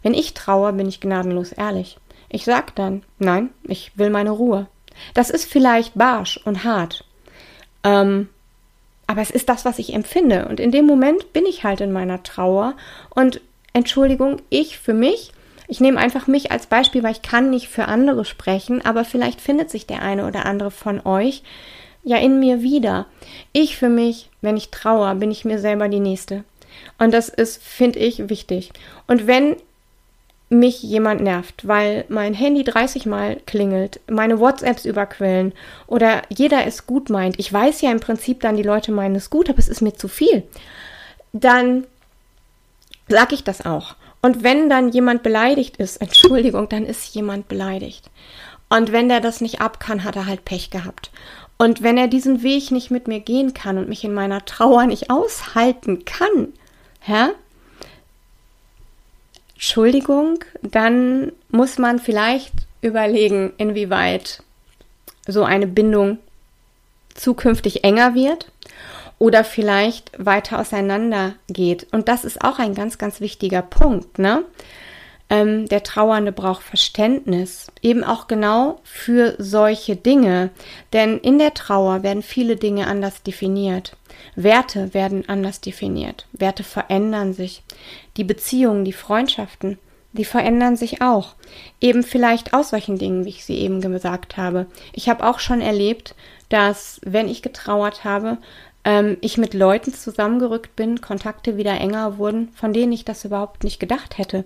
Wenn 0.02 0.12
ich 0.12 0.34
traue, 0.34 0.74
bin 0.74 0.88
ich 0.88 1.00
gnadenlos 1.00 1.52
ehrlich. 1.52 1.96
Ich 2.28 2.44
sag 2.44 2.74
dann, 2.76 3.02
nein, 3.18 3.48
ich 3.64 3.96
will 3.96 4.10
meine 4.10 4.30
Ruhe. 4.30 4.66
Das 5.14 5.30
ist 5.30 5.46
vielleicht 5.46 5.94
barsch 5.94 6.38
und 6.44 6.64
hart. 6.64 7.06
Ähm, 7.82 8.28
aber 9.06 9.22
es 9.22 9.30
ist 9.30 9.48
das, 9.48 9.64
was 9.64 9.78
ich 9.78 9.94
empfinde. 9.94 10.48
Und 10.48 10.60
in 10.60 10.70
dem 10.70 10.84
Moment 10.84 11.32
bin 11.32 11.46
ich 11.46 11.64
halt 11.64 11.80
in 11.80 11.92
meiner 11.92 12.22
Trauer. 12.22 12.74
Und 13.08 13.40
Entschuldigung, 13.72 14.42
ich 14.50 14.78
für 14.78 14.94
mich, 14.94 15.32
ich 15.70 15.78
nehme 15.78 16.00
einfach 16.00 16.26
mich 16.26 16.50
als 16.50 16.66
Beispiel, 16.66 17.04
weil 17.04 17.12
ich 17.12 17.22
kann 17.22 17.48
nicht 17.48 17.68
für 17.68 17.84
andere 17.84 18.24
sprechen, 18.24 18.84
aber 18.84 19.04
vielleicht 19.04 19.40
findet 19.40 19.70
sich 19.70 19.86
der 19.86 20.02
eine 20.02 20.26
oder 20.26 20.44
andere 20.44 20.72
von 20.72 21.00
euch 21.06 21.44
ja 22.02 22.16
in 22.16 22.40
mir 22.40 22.60
wieder. 22.60 23.06
Ich 23.52 23.76
für 23.76 23.88
mich, 23.88 24.28
wenn 24.40 24.56
ich 24.56 24.70
trauere, 24.70 25.14
bin 25.14 25.30
ich 25.30 25.44
mir 25.44 25.60
selber 25.60 25.88
die 25.88 26.00
Nächste. 26.00 26.42
Und 26.98 27.14
das 27.14 27.28
ist, 27.28 27.62
finde 27.62 28.00
ich, 28.00 28.28
wichtig. 28.28 28.72
Und 29.06 29.28
wenn 29.28 29.54
mich 30.48 30.82
jemand 30.82 31.20
nervt, 31.20 31.68
weil 31.68 32.04
mein 32.08 32.34
Handy 32.34 32.64
30 32.64 33.06
Mal 33.06 33.36
klingelt, 33.46 34.00
meine 34.10 34.40
WhatsApps 34.40 34.84
überquellen 34.84 35.52
oder 35.86 36.22
jeder 36.30 36.66
es 36.66 36.88
gut 36.88 37.10
meint, 37.10 37.38
ich 37.38 37.52
weiß 37.52 37.80
ja 37.82 37.92
im 37.92 38.00
Prinzip 38.00 38.40
dann, 38.40 38.56
die 38.56 38.64
Leute 38.64 38.90
meinen 38.90 39.14
es 39.14 39.30
gut, 39.30 39.48
aber 39.48 39.60
es 39.60 39.68
ist 39.68 39.82
mir 39.82 39.94
zu 39.94 40.08
viel, 40.08 40.42
dann 41.32 41.86
sage 43.06 43.36
ich 43.36 43.44
das 43.44 43.64
auch. 43.64 43.94
Und 44.22 44.42
wenn 44.42 44.68
dann 44.68 44.90
jemand 44.90 45.22
beleidigt 45.22 45.78
ist, 45.78 45.96
Entschuldigung, 45.96 46.68
dann 46.68 46.84
ist 46.84 47.14
jemand 47.14 47.48
beleidigt. 47.48 48.10
Und 48.68 48.92
wenn 48.92 49.08
der 49.08 49.20
das 49.20 49.40
nicht 49.40 49.60
ab 49.60 49.80
kann, 49.80 50.04
hat 50.04 50.16
er 50.16 50.26
halt 50.26 50.44
Pech 50.44 50.70
gehabt. 50.70 51.10
Und 51.58 51.82
wenn 51.82 51.98
er 51.98 52.08
diesen 52.08 52.42
Weg 52.42 52.70
nicht 52.70 52.90
mit 52.90 53.08
mir 53.08 53.20
gehen 53.20 53.52
kann 53.52 53.78
und 53.78 53.88
mich 53.88 54.04
in 54.04 54.14
meiner 54.14 54.44
Trauer 54.44 54.86
nicht 54.86 55.10
aushalten 55.10 56.04
kann, 56.04 56.52
ja, 57.06 57.30
Entschuldigung, 59.54 60.42
dann 60.62 61.32
muss 61.50 61.76
man 61.76 61.98
vielleicht 61.98 62.52
überlegen, 62.80 63.52
inwieweit 63.58 64.42
so 65.26 65.44
eine 65.44 65.66
Bindung 65.66 66.18
zukünftig 67.14 67.84
enger 67.84 68.14
wird 68.14 68.50
oder 69.20 69.44
vielleicht 69.44 70.10
weiter 70.18 70.58
auseinander 70.58 71.34
geht. 71.46 71.86
Und 71.92 72.08
das 72.08 72.24
ist 72.24 72.42
auch 72.42 72.58
ein 72.58 72.74
ganz, 72.74 72.98
ganz 72.98 73.20
wichtiger 73.20 73.62
Punkt, 73.62 74.18
ne? 74.18 74.44
ähm, 75.30 75.66
der 75.68 75.84
Trauernde 75.84 76.32
braucht 76.32 76.62
Verständnis, 76.62 77.68
eben 77.80 78.02
auch 78.02 78.26
genau 78.26 78.80
für 78.82 79.36
solche 79.38 79.94
Dinge. 79.94 80.50
Denn 80.92 81.18
in 81.18 81.38
der 81.38 81.54
Trauer 81.54 82.02
werden 82.02 82.22
viele 82.22 82.56
Dinge 82.56 82.88
anders 82.88 83.22
definiert. 83.22 83.96
Werte 84.34 84.92
werden 84.92 85.28
anders 85.28 85.60
definiert. 85.60 86.26
Werte 86.32 86.64
verändern 86.64 87.32
sich. 87.32 87.62
Die 88.16 88.24
Beziehungen, 88.24 88.84
die 88.84 88.92
Freundschaften, 88.92 89.78
die 90.12 90.24
verändern 90.24 90.76
sich 90.76 91.00
auch. 91.00 91.36
Eben 91.80 92.02
vielleicht 92.02 92.52
aus 92.52 92.70
solchen 92.70 92.98
Dingen, 92.98 93.24
wie 93.24 93.30
ich 93.30 93.44
sie 93.44 93.58
eben 93.58 93.80
gesagt 93.80 94.36
habe. 94.36 94.66
Ich 94.92 95.08
habe 95.08 95.24
auch 95.24 95.38
schon 95.38 95.60
erlebt, 95.60 96.16
dass 96.48 97.00
wenn 97.04 97.28
ich 97.28 97.42
getrauert 97.42 98.02
habe, 98.02 98.38
ähm, 98.84 99.16
ich 99.20 99.36
mit 99.38 99.54
Leuten 99.54 99.92
zusammengerückt 99.92 100.74
bin, 100.76 101.00
Kontakte 101.00 101.56
wieder 101.56 101.78
enger 101.78 102.18
wurden, 102.18 102.48
von 102.54 102.72
denen 102.72 102.92
ich 102.92 103.04
das 103.04 103.24
überhaupt 103.24 103.64
nicht 103.64 103.80
gedacht 103.80 104.18
hätte, 104.18 104.44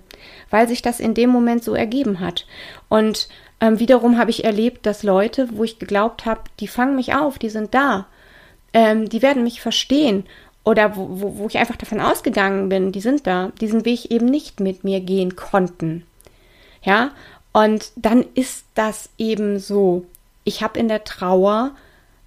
weil 0.50 0.69
sich 0.69 0.83
das 0.83 1.00
in 1.00 1.14
dem 1.14 1.31
Moment 1.31 1.62
so 1.62 1.75
ergeben 1.75 2.21
hat. 2.21 2.47
Und 2.88 3.29
ähm, 3.61 3.79
wiederum 3.79 4.19
habe 4.19 4.31
ich 4.31 4.45
erlebt, 4.45 4.87
dass 4.87 5.03
Leute, 5.03 5.49
wo 5.53 5.64
ich 5.64 5.79
geglaubt 5.79 6.26
habe, 6.26 6.43
die 6.61 6.69
fangen 6.69 6.97
mich 6.97 7.14
auf, 7.14 7.38
die 7.38 7.50
sind 7.50 7.75
da, 7.75 8.07
ähm, 8.73 9.09
die 9.09 9.23
werden 9.23 9.45
mich 9.45 9.61
verstehen 9.61 10.25
oder 10.64 10.97
wo, 10.97 11.09
wo, 11.21 11.38
wo 11.38 11.47
ich 11.47 11.59
einfach 11.59 11.76
davon 11.76 12.00
ausgegangen 12.00 12.69
bin, 12.69 12.91
die 12.91 13.00
sind 13.00 13.26
da, 13.26 13.53
diesen 13.61 13.85
Weg 13.85 14.11
eben 14.11 14.26
nicht 14.26 14.61
mit 14.61 14.83
mir 14.83 15.00
gehen 15.00 15.37
konnten. 15.37 16.05
Ja, 16.83 17.12
und 17.53 17.93
dann 17.97 18.25
ist 18.35 18.64
das 18.75 19.09
eben 19.17 19.59
so. 19.59 20.05
Ich 20.43 20.62
habe 20.62 20.79
in 20.79 20.88
der 20.88 21.05
Trauer 21.05 21.71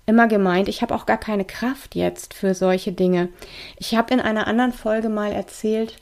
immer 0.07 0.27
gemeint, 0.27 0.69
ich 0.69 0.81
habe 0.81 0.95
auch 0.95 1.05
gar 1.05 1.17
keine 1.17 1.45
Kraft 1.45 1.93
jetzt 1.93 2.33
für 2.33 2.55
solche 2.55 2.91
Dinge. 2.91 3.29
Ich 3.77 3.95
habe 3.95 4.13
in 4.13 4.19
einer 4.19 4.47
anderen 4.47 4.73
Folge 4.73 5.09
mal 5.09 5.31
erzählt, 5.31 5.97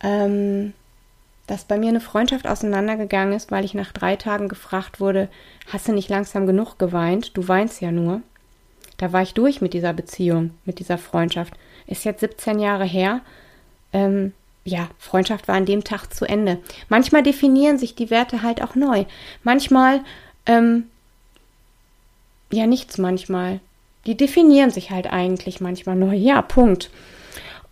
ähm, 0.00 0.74
dass 1.46 1.64
bei 1.64 1.78
mir 1.78 1.90
eine 1.90 2.00
Freundschaft 2.00 2.46
auseinandergegangen 2.46 3.32
ist, 3.32 3.50
weil 3.50 3.64
ich 3.64 3.74
nach 3.74 3.92
drei 3.92 4.16
Tagen 4.16 4.48
gefragt 4.48 5.00
wurde, 5.00 5.28
hast 5.72 5.86
du 5.88 5.92
nicht 5.92 6.08
langsam 6.08 6.46
genug 6.46 6.78
geweint? 6.78 7.36
Du 7.36 7.46
weinst 7.48 7.80
ja 7.80 7.92
nur. 7.92 8.20
Da 8.96 9.12
war 9.12 9.22
ich 9.22 9.34
durch 9.34 9.60
mit 9.60 9.74
dieser 9.74 9.92
Beziehung, 9.92 10.50
mit 10.64 10.78
dieser 10.78 10.98
Freundschaft. 10.98 11.54
Ist 11.86 12.04
jetzt 12.04 12.20
17 12.20 12.58
Jahre 12.58 12.84
her. 12.84 13.20
Ähm, 13.92 14.32
ja, 14.64 14.88
Freundschaft 14.98 15.46
war 15.46 15.54
an 15.54 15.66
dem 15.66 15.84
Tag 15.84 16.12
zu 16.12 16.24
Ende. 16.24 16.58
Manchmal 16.88 17.22
definieren 17.22 17.78
sich 17.78 17.94
die 17.94 18.10
Werte 18.10 18.42
halt 18.42 18.62
auch 18.62 18.74
neu. 18.74 19.04
Manchmal, 19.42 20.00
ähm, 20.46 20.84
ja, 22.54 22.66
nichts 22.66 22.98
manchmal. 22.98 23.60
Die 24.06 24.16
definieren 24.16 24.70
sich 24.70 24.90
halt 24.90 25.06
eigentlich 25.06 25.60
manchmal 25.60 25.96
neu. 25.96 26.14
Ja, 26.14 26.42
Punkt. 26.42 26.90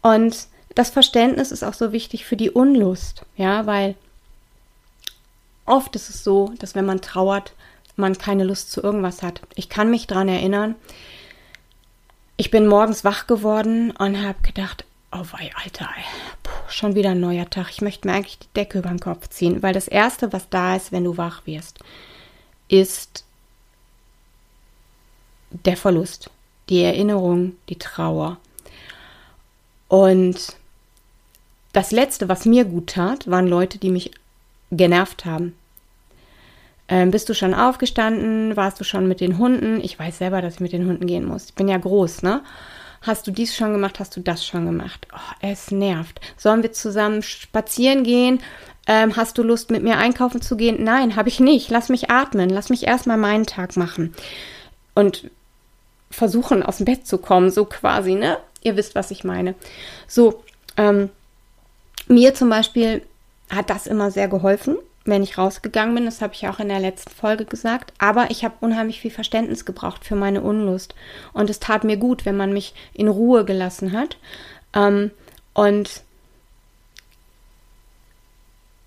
Und 0.00 0.46
das 0.74 0.90
Verständnis 0.90 1.52
ist 1.52 1.62
auch 1.62 1.74
so 1.74 1.92
wichtig 1.92 2.24
für 2.24 2.36
die 2.36 2.50
Unlust, 2.50 3.22
ja, 3.36 3.66
weil 3.66 3.94
oft 5.66 5.94
ist 5.96 6.08
es 6.08 6.24
so, 6.24 6.52
dass 6.58 6.74
wenn 6.74 6.86
man 6.86 7.00
trauert, 7.00 7.52
man 7.96 8.16
keine 8.16 8.44
Lust 8.44 8.72
zu 8.72 8.82
irgendwas 8.82 9.22
hat. 9.22 9.42
Ich 9.54 9.68
kann 9.68 9.90
mich 9.90 10.06
daran 10.06 10.28
erinnern, 10.28 10.74
ich 12.36 12.50
bin 12.50 12.66
morgens 12.66 13.04
wach 13.04 13.26
geworden 13.26 13.90
und 13.90 14.20
habe 14.20 14.40
gedacht, 14.42 14.84
oh 15.12 15.24
wei, 15.32 15.50
Alter, 15.62 15.88
puh, 16.42 16.50
schon 16.68 16.94
wieder 16.94 17.10
ein 17.10 17.20
neuer 17.20 17.48
Tag. 17.50 17.68
Ich 17.70 17.82
möchte 17.82 18.08
mir 18.08 18.14
eigentlich 18.14 18.38
die 18.38 18.52
Decke 18.56 18.78
über 18.78 18.88
den 18.88 19.00
Kopf 19.00 19.28
ziehen, 19.28 19.62
weil 19.62 19.74
das 19.74 19.88
Erste, 19.88 20.32
was 20.32 20.48
da 20.48 20.74
ist, 20.74 20.90
wenn 20.90 21.04
du 21.04 21.18
wach 21.18 21.42
wirst, 21.46 21.80
ist 22.68 23.24
der 25.64 25.76
Verlust, 25.76 26.30
die 26.68 26.82
Erinnerung, 26.82 27.56
die 27.68 27.78
Trauer. 27.78 28.38
Und 29.88 30.56
das 31.72 31.90
Letzte, 31.90 32.28
was 32.28 32.44
mir 32.44 32.64
gut 32.64 32.88
tat, 32.88 33.30
waren 33.30 33.46
Leute, 33.46 33.78
die 33.78 33.90
mich 33.90 34.10
genervt 34.70 35.24
haben. 35.24 35.54
Ähm, 36.88 37.10
bist 37.10 37.28
du 37.28 37.34
schon 37.34 37.54
aufgestanden? 37.54 38.56
Warst 38.56 38.80
du 38.80 38.84
schon 38.84 39.08
mit 39.08 39.20
den 39.20 39.38
Hunden? 39.38 39.80
Ich 39.82 39.98
weiß 39.98 40.18
selber, 40.18 40.42
dass 40.42 40.54
ich 40.54 40.60
mit 40.60 40.72
den 40.72 40.86
Hunden 40.86 41.06
gehen 41.06 41.24
muss. 41.24 41.46
Ich 41.46 41.54
bin 41.54 41.68
ja 41.68 41.78
groß, 41.78 42.22
ne? 42.22 42.42
Hast 43.02 43.26
du 43.26 43.30
dies 43.32 43.56
schon 43.56 43.72
gemacht? 43.72 43.98
Hast 43.98 44.16
du 44.16 44.20
das 44.20 44.46
schon 44.46 44.64
gemacht? 44.64 45.08
Oh, 45.12 45.34
es 45.40 45.70
nervt. 45.70 46.20
Sollen 46.36 46.62
wir 46.62 46.72
zusammen 46.72 47.22
spazieren 47.22 48.04
gehen? 48.04 48.40
Ähm, 48.86 49.16
hast 49.16 49.38
du 49.38 49.42
Lust, 49.42 49.70
mit 49.70 49.82
mir 49.82 49.96
einkaufen 49.98 50.40
zu 50.40 50.56
gehen? 50.56 50.84
Nein, 50.84 51.16
habe 51.16 51.28
ich 51.28 51.40
nicht. 51.40 51.70
Lass 51.70 51.88
mich 51.88 52.10
atmen. 52.10 52.50
Lass 52.50 52.68
mich 52.68 52.86
erstmal 52.86 53.16
meinen 53.16 53.46
Tag 53.46 53.76
machen. 53.76 54.14
Und 54.94 55.30
versuchen, 56.12 56.62
aus 56.62 56.76
dem 56.76 56.86
Bett 56.86 57.06
zu 57.06 57.18
kommen, 57.18 57.50
so 57.50 57.64
quasi, 57.64 58.14
ne? 58.14 58.38
Ihr 58.62 58.76
wisst, 58.76 58.94
was 58.94 59.10
ich 59.10 59.24
meine. 59.24 59.54
So, 60.06 60.42
ähm, 60.76 61.10
mir 62.06 62.34
zum 62.34 62.48
Beispiel 62.48 63.02
hat 63.50 63.70
das 63.70 63.86
immer 63.86 64.10
sehr 64.10 64.28
geholfen 64.28 64.76
wenn 65.04 65.22
ich 65.22 65.36
rausgegangen 65.36 65.94
bin, 65.94 66.04
das 66.04 66.22
habe 66.22 66.34
ich 66.34 66.46
auch 66.46 66.60
in 66.60 66.68
der 66.68 66.78
letzten 66.78 67.10
Folge 67.10 67.44
gesagt, 67.44 67.92
aber 67.98 68.30
ich 68.30 68.44
habe 68.44 68.54
unheimlich 68.60 69.00
viel 69.00 69.10
Verständnis 69.10 69.64
gebraucht 69.64 70.04
für 70.04 70.14
meine 70.14 70.42
Unlust. 70.42 70.94
Und 71.32 71.50
es 71.50 71.58
tat 71.58 71.84
mir 71.84 71.96
gut, 71.96 72.24
wenn 72.24 72.36
man 72.36 72.52
mich 72.52 72.74
in 72.94 73.08
Ruhe 73.08 73.44
gelassen 73.44 73.92
hat. 73.92 74.16
Ähm, 74.74 75.10
und 75.54 76.02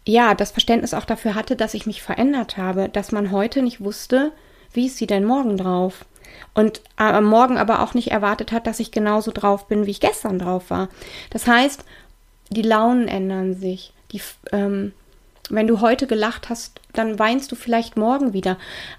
ja, 0.06 0.36
das 0.36 0.52
Verständnis 0.52 0.94
auch 0.94 1.06
dafür 1.06 1.36
hatte, 1.36 1.56
dass 1.56 1.74
ich 1.74 1.86
mich 1.86 2.02
verändert 2.02 2.58
habe, 2.58 2.90
dass 2.90 3.12
man 3.12 3.32
heute 3.32 3.62
nicht 3.62 3.82
wusste, 3.82 4.32
wie 4.72 4.86
ist 4.86 4.98
sie 4.98 5.08
denn 5.08 5.26
morgen 5.26 5.58
drauf? 5.58 6.06
Und 6.54 6.82
äh, 7.00 7.20
morgen 7.22 7.58
aber 7.58 7.82
auch 7.82 7.94
nicht 7.94 8.12
erwartet 8.12 8.52
hat, 8.52 8.68
dass 8.68 8.80
ich 8.80 8.92
genauso 8.92 9.32
drauf 9.32 9.68
bin, 9.68 9.86
wie 9.86 9.92
ich 9.92 10.00
gestern 10.00 10.40
drauf 10.40 10.70
war. 10.70 10.90
Das 11.30 11.48
heißt, 11.48 11.84
die 12.50 12.62
Launen 12.62 13.08
ändern 13.08 13.56
sich. 13.56 13.94
Die, 14.12 14.22
ähm, 14.52 14.94
wenn 15.50 15.68
du 15.68 15.80
heute 15.82 16.08
gelacht 16.08 16.50
hast, 16.50 16.80
dann 16.94 17.20
weinst 17.20 17.52
du 17.52 17.56
vielleicht 17.56 17.98
morgen 17.98 18.34
wieder. 18.34 18.58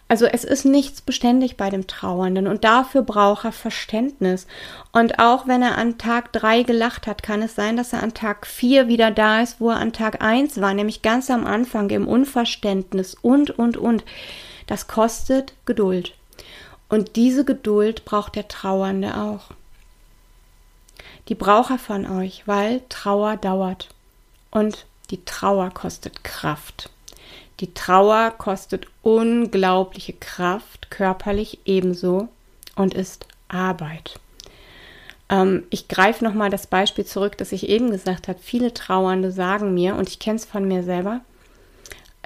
Also 0.08 0.26
es 0.26 0.44
ist 0.44 0.64
nichts 0.64 1.00
beständig 1.00 1.56
bei 1.56 1.70
dem 1.70 1.86
Trauernden 1.86 2.46
und 2.46 2.62
dafür 2.62 3.02
braucht 3.02 3.44
er 3.44 3.52
Verständnis. 3.52 4.46
Und 4.92 5.18
auch 5.18 5.48
wenn 5.48 5.62
er 5.62 5.76
an 5.78 5.98
Tag 5.98 6.32
drei 6.32 6.62
gelacht 6.62 7.06
hat, 7.06 7.22
kann 7.22 7.42
es 7.42 7.54
sein, 7.54 7.76
dass 7.76 7.92
er 7.92 8.02
an 8.02 8.14
Tag 8.14 8.46
vier 8.46 8.86
wieder 8.86 9.10
da 9.10 9.40
ist, 9.40 9.60
wo 9.60 9.70
er 9.70 9.78
an 9.78 9.92
Tag 9.92 10.22
eins 10.22 10.60
war, 10.60 10.74
nämlich 10.74 11.02
ganz 11.02 11.30
am 11.30 11.46
Anfang 11.46 11.90
im 11.90 12.06
Unverständnis 12.06 13.14
und, 13.14 13.50
und, 13.50 13.76
und. 13.76 14.04
Das 14.66 14.88
kostet 14.88 15.54
Geduld. 15.64 16.15
Und 16.88 17.16
diese 17.16 17.44
Geduld 17.44 18.04
braucht 18.04 18.36
der 18.36 18.48
Trauernde 18.48 19.16
auch. 19.16 19.50
Die 21.28 21.34
braucht 21.34 21.70
er 21.70 21.78
von 21.78 22.06
euch, 22.06 22.46
weil 22.46 22.82
Trauer 22.88 23.36
dauert. 23.36 23.88
Und 24.50 24.86
die 25.10 25.24
Trauer 25.24 25.70
kostet 25.70 26.22
Kraft. 26.22 26.90
Die 27.60 27.72
Trauer 27.74 28.32
kostet 28.36 28.86
unglaubliche 29.02 30.12
Kraft, 30.12 30.90
körperlich 30.90 31.60
ebenso, 31.64 32.28
und 32.76 32.94
ist 32.94 33.26
Arbeit. 33.48 34.20
Ähm, 35.28 35.64
ich 35.70 35.88
greife 35.88 36.22
nochmal 36.22 36.50
das 36.50 36.66
Beispiel 36.66 37.06
zurück, 37.06 37.38
das 37.38 37.52
ich 37.52 37.68
eben 37.68 37.90
gesagt 37.90 38.28
habe. 38.28 38.38
Viele 38.40 38.74
Trauernde 38.74 39.32
sagen 39.32 39.74
mir, 39.74 39.96
und 39.96 40.08
ich 40.08 40.18
kenne 40.18 40.36
es 40.36 40.44
von 40.44 40.68
mir 40.68 40.82
selber, 40.82 41.22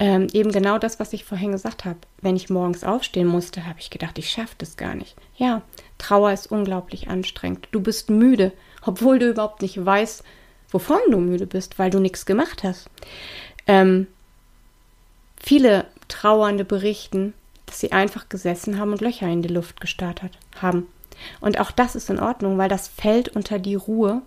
ähm, 0.01 0.29
eben 0.33 0.51
genau 0.51 0.79
das, 0.79 0.99
was 0.99 1.13
ich 1.13 1.25
vorhin 1.25 1.53
gesagt 1.53 1.85
habe. 1.85 1.99
Wenn 2.23 2.35
ich 2.35 2.49
morgens 2.49 2.85
aufstehen 2.85 3.29
musste, 3.29 3.67
habe 3.67 3.79
ich 3.79 3.91
gedacht, 3.91 4.19
ich 4.19 4.31
schaffe 4.31 4.55
das 4.57 4.79
gar 4.79 4.95
nicht. 4.95 5.15
Ja, 5.37 5.61
Trauer 5.99 6.33
ist 6.33 6.51
unglaublich 6.51 7.09
anstrengend. 7.09 7.69
Du 7.71 7.81
bist 7.81 8.09
müde, 8.09 8.53
obwohl 8.83 9.19
du 9.19 9.29
überhaupt 9.29 9.61
nicht 9.61 9.85
weißt, 9.85 10.25
wovon 10.71 11.01
du 11.11 11.19
müde 11.19 11.47
bist, 11.47 11.79
weil 11.79 11.91
du 11.91 12.01
nichts 12.01 12.25
gemacht 12.25 12.65
hast. 12.65 12.89
Ähm, 13.67 14.07
viele 15.37 15.85
Trauernde 16.09 16.65
berichten, 16.65 17.35
dass 17.67 17.81
sie 17.81 17.93
einfach 17.93 18.31
gesessen 18.31 18.79
haben 18.79 18.93
und 18.93 19.03
Löcher 19.03 19.29
in 19.29 19.43
die 19.43 19.53
Luft 19.53 19.83
gestartet 19.83 20.33
haben. 20.63 20.87
Und 21.43 21.61
auch 21.61 21.71
das 21.71 21.95
ist 21.95 22.09
in 22.09 22.21
Ordnung, 22.21 22.57
weil 22.57 22.71
das 22.71 22.89
fällt 22.89 23.29
unter 23.29 23.59
die 23.59 23.75
Ruhe, 23.75 24.23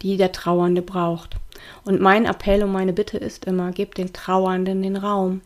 die 0.00 0.16
der 0.16 0.32
Trauernde 0.32 0.80
braucht. 0.80 1.36
Und 1.84 2.00
mein 2.00 2.26
Appell 2.26 2.62
und 2.62 2.72
meine 2.72 2.92
Bitte 2.92 3.18
ist 3.18 3.44
immer, 3.44 3.72
gebt 3.72 3.98
den 3.98 4.12
Trauernden 4.12 4.82
den 4.82 4.96
Raum 4.96 5.40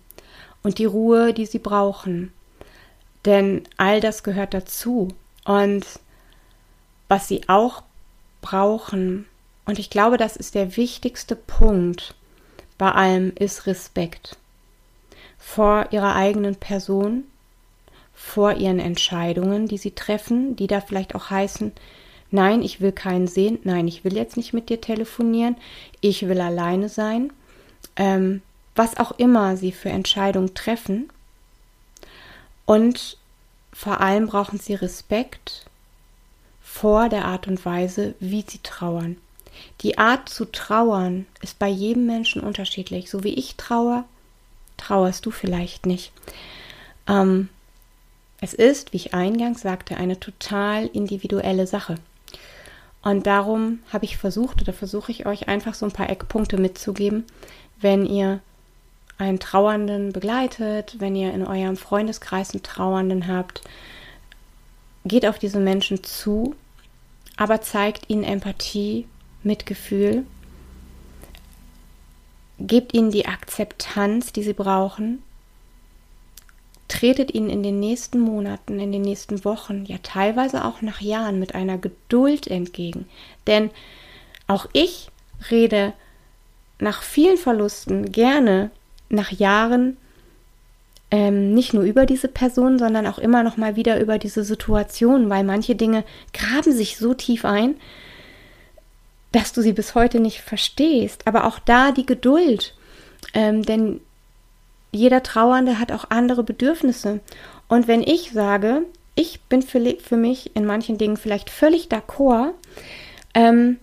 und 0.62 0.78
die 0.78 0.85
Ruhe, 0.85 1.32
die 1.32 1.46
sie 1.46 1.58
brauchen. 1.58 2.32
Denn 3.24 3.62
all 3.76 4.00
das 4.00 4.22
gehört 4.22 4.54
dazu. 4.54 5.08
Und 5.44 5.85
was 7.08 7.28
sie 7.28 7.48
auch 7.48 7.82
brauchen, 8.40 9.26
und 9.64 9.78
ich 9.78 9.90
glaube, 9.90 10.16
das 10.16 10.37
ist 10.37 10.54
der 10.54 10.76
wichtigste 10.76 11.37
Punkt 11.37 12.14
bei 12.78 12.90
allem, 12.90 13.32
ist 13.37 13.66
Respekt 13.66 14.37
vor 15.38 15.88
ihrer 15.90 16.14
eigenen 16.14 16.56
Person, 16.56 17.24
vor 18.14 18.54
ihren 18.54 18.78
Entscheidungen, 18.78 19.66
die 19.66 19.78
sie 19.78 19.90
treffen, 19.90 20.54
die 20.56 20.68
da 20.68 20.80
vielleicht 20.80 21.14
auch 21.14 21.30
heißen, 21.30 21.72
nein, 22.33 22.62
ich 22.62 22.81
will 22.81 22.92
keinen 22.92 23.27
sehen, 23.27 23.59
nein, 23.64 23.88
ich 23.88 24.05
will 24.05 24.14
jetzt 24.14 24.37
nicht 24.37 24.53
mit 24.53 24.68
dir 24.68 24.81
telefonieren, 24.81 25.57
ich 26.01 26.29
will 26.29 26.40
alleine 26.40 26.88
sein, 26.88 27.33
ähm, 27.97 28.42
was 28.75 28.97
auch 28.97 29.12
immer 29.12 29.57
sie 29.57 29.73
für 29.73 29.90
Entscheidungen 29.90 30.55
treffen. 30.55 31.11
Und 32.64 33.18
vor 33.73 34.01
allem 34.01 34.27
brauchen 34.27 34.59
sie 34.59 34.75
Respekt 34.75 35.66
vor 36.62 37.09
der 37.09 37.25
Art 37.25 37.49
und 37.49 37.64
Weise, 37.64 38.14
wie 38.21 38.45
sie 38.47 38.61
trauern. 38.62 39.16
Die 39.83 39.99
Art 39.99 40.29
zu 40.29 40.47
trauern 40.47 41.27
ist 41.42 41.59
bei 41.59 41.68
jedem 41.68 42.07
Menschen 42.07 42.42
unterschiedlich. 42.42 43.11
So 43.11 43.25
wie 43.25 43.35
ich 43.35 43.57
trauer, 43.57 44.05
trauerst 44.77 45.27
du 45.27 45.31
vielleicht 45.31 45.87
nicht. 45.87 46.12
Ähm, 47.07 47.49
es 48.40 48.55
ist, 48.55 48.92
wie 48.92 48.97
ich 48.97 49.14
eingangs 49.14 49.61
sagte, 49.61 49.97
eine 49.97 50.18
total 50.18 50.87
individuelle 50.87 51.66
Sache. 51.66 51.97
Und 53.03 53.27
darum 53.27 53.81
habe 53.93 54.05
ich 54.05 54.17
versucht 54.17 54.62
oder 54.62 54.73
versuche 54.73 55.11
ich 55.11 55.27
euch 55.27 55.49
einfach 55.49 55.75
so 55.75 55.87
ein 55.87 55.93
paar 55.93 56.09
Eckpunkte 56.09 56.57
mitzugeben, 56.57 57.25
wenn 57.81 58.07
ihr 58.07 58.41
einen 59.19 59.41
Trauernden 59.41 60.12
begleitet, 60.12 60.97
wenn 60.99 61.17
ihr 61.17 61.33
in 61.35 61.47
eurem 61.47 61.77
Freundeskreis 61.77 62.53
einen 62.53 62.62
Trauernden 62.62 63.27
habt, 63.27 63.62
geht 65.05 65.27
auf 65.27 65.38
diese 65.38 65.59
Menschen 65.59 66.05
zu, 66.05 66.55
aber 67.37 67.61
zeigt 67.61 68.09
ihnen 68.09 68.25
Empathie, 68.25 69.07
Mitgefühl, 69.43 70.25
gebt 72.59 72.95
ihnen 72.95 73.11
die 73.11 73.27
Akzeptanz, 73.27 74.33
die 74.33 74.45
sie 74.45 74.53
brauchen, 74.53 75.23
tretet 76.92 77.33
ihnen 77.33 77.48
in 77.48 77.62
den 77.62 77.81
nächsten 77.81 78.20
Monaten, 78.20 78.78
in 78.78 78.92
den 78.92 79.00
nächsten 79.00 79.46
Wochen, 79.46 79.87
ja 79.87 79.96
teilweise 80.02 80.64
auch 80.64 80.83
nach 80.83 81.00
Jahren 81.00 81.38
mit 81.38 81.55
einer 81.55 81.78
Geduld 81.78 82.46
entgegen. 82.46 83.07
Denn 83.46 83.70
auch 84.46 84.66
ich 84.74 85.09
rede 85.50 85.94
nach 86.78 87.02
vielen 87.02 87.38
Verlusten 87.38 88.12
gerne 88.12 88.70
nach 89.09 89.33
Jahren 89.33 89.96
ähm, 91.11 91.55
nicht 91.55 91.72
nur 91.72 91.83
über 91.85 92.05
diese 92.05 92.28
Person, 92.28 92.78
sondern 92.78 93.07
auch 93.07 93.18
immer 93.18 93.42
noch 93.42 93.57
mal 93.57 93.74
wieder 93.74 93.98
über 93.98 94.18
diese 94.18 94.44
Situation, 94.44 95.31
weil 95.31 95.44
manche 95.44 95.74
Dinge 95.74 96.05
graben 96.35 96.72
sich 96.72 96.98
so 96.98 97.14
tief 97.14 97.46
ein, 97.46 97.76
dass 99.31 99.55
du 99.55 99.62
sie 99.62 99.72
bis 99.72 99.94
heute 99.94 100.20
nicht 100.20 100.42
verstehst. 100.42 101.26
Aber 101.26 101.46
auch 101.46 101.59
da 101.59 101.92
die 101.92 102.07
Geduld, 102.07 102.74
ähm, 103.33 103.62
denn 103.62 104.00
jeder 104.92 105.22
Trauernde 105.22 105.78
hat 105.78 105.90
auch 105.90 106.05
andere 106.11 106.44
Bedürfnisse. 106.44 107.20
Und 107.68 107.88
wenn 107.88 108.02
ich 108.02 108.33
sage, 108.33 108.83
ich 109.14 109.40
bin 109.42 109.62
für, 109.62 109.81
für 110.00 110.16
mich 110.16 110.55
in 110.55 110.64
manchen 110.64 110.98
Dingen 110.98 111.16
vielleicht 111.16 111.50
völlig 111.50 111.88
d'accord, 111.88 112.52
ähm, 113.35 113.78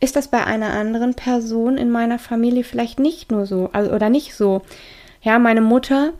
ist 0.00 0.16
das 0.16 0.28
bei 0.28 0.44
einer 0.44 0.72
anderen 0.72 1.14
Person 1.14 1.78
in 1.78 1.90
meiner 1.90 2.18
Familie 2.18 2.64
vielleicht 2.64 2.98
nicht 2.98 3.30
nur 3.30 3.46
so 3.46 3.70
also, 3.72 3.92
oder 3.92 4.10
nicht 4.10 4.34
so. 4.34 4.62
Ja, 5.22 5.38
meine 5.38 5.62
Mutter 5.62 6.12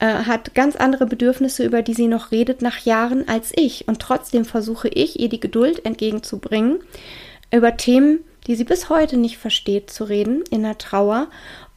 äh, 0.00 0.06
hat 0.06 0.54
ganz 0.54 0.76
andere 0.76 1.06
Bedürfnisse, 1.06 1.64
über 1.64 1.82
die 1.82 1.94
sie 1.94 2.08
noch 2.08 2.32
redet 2.32 2.62
nach 2.62 2.78
Jahren 2.78 3.28
als 3.28 3.52
ich. 3.54 3.86
Und 3.86 4.00
trotzdem 4.00 4.44
versuche 4.44 4.88
ich, 4.88 5.20
ihr 5.20 5.28
die 5.28 5.40
Geduld 5.40 5.84
entgegenzubringen, 5.84 6.80
über 7.52 7.76
Themen, 7.76 8.20
die 8.46 8.56
sie 8.56 8.64
bis 8.64 8.88
heute 8.88 9.16
nicht 9.16 9.38
versteht, 9.38 9.90
zu 9.90 10.04
reden 10.04 10.42
in 10.50 10.62
der 10.62 10.78
Trauer. 10.78 11.28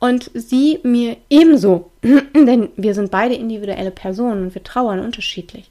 Und 0.04 0.32
sie 0.34 0.82
mir 0.84 1.16
ebenso, 1.30 1.90
denn 2.04 2.68
wir 2.76 2.94
sind 2.94 3.10
beide 3.10 3.36
individuelle 3.36 3.90
Personen 3.90 4.44
und 4.44 4.54
wir 4.54 4.62
trauern 4.62 5.00
unterschiedlich. 5.00 5.70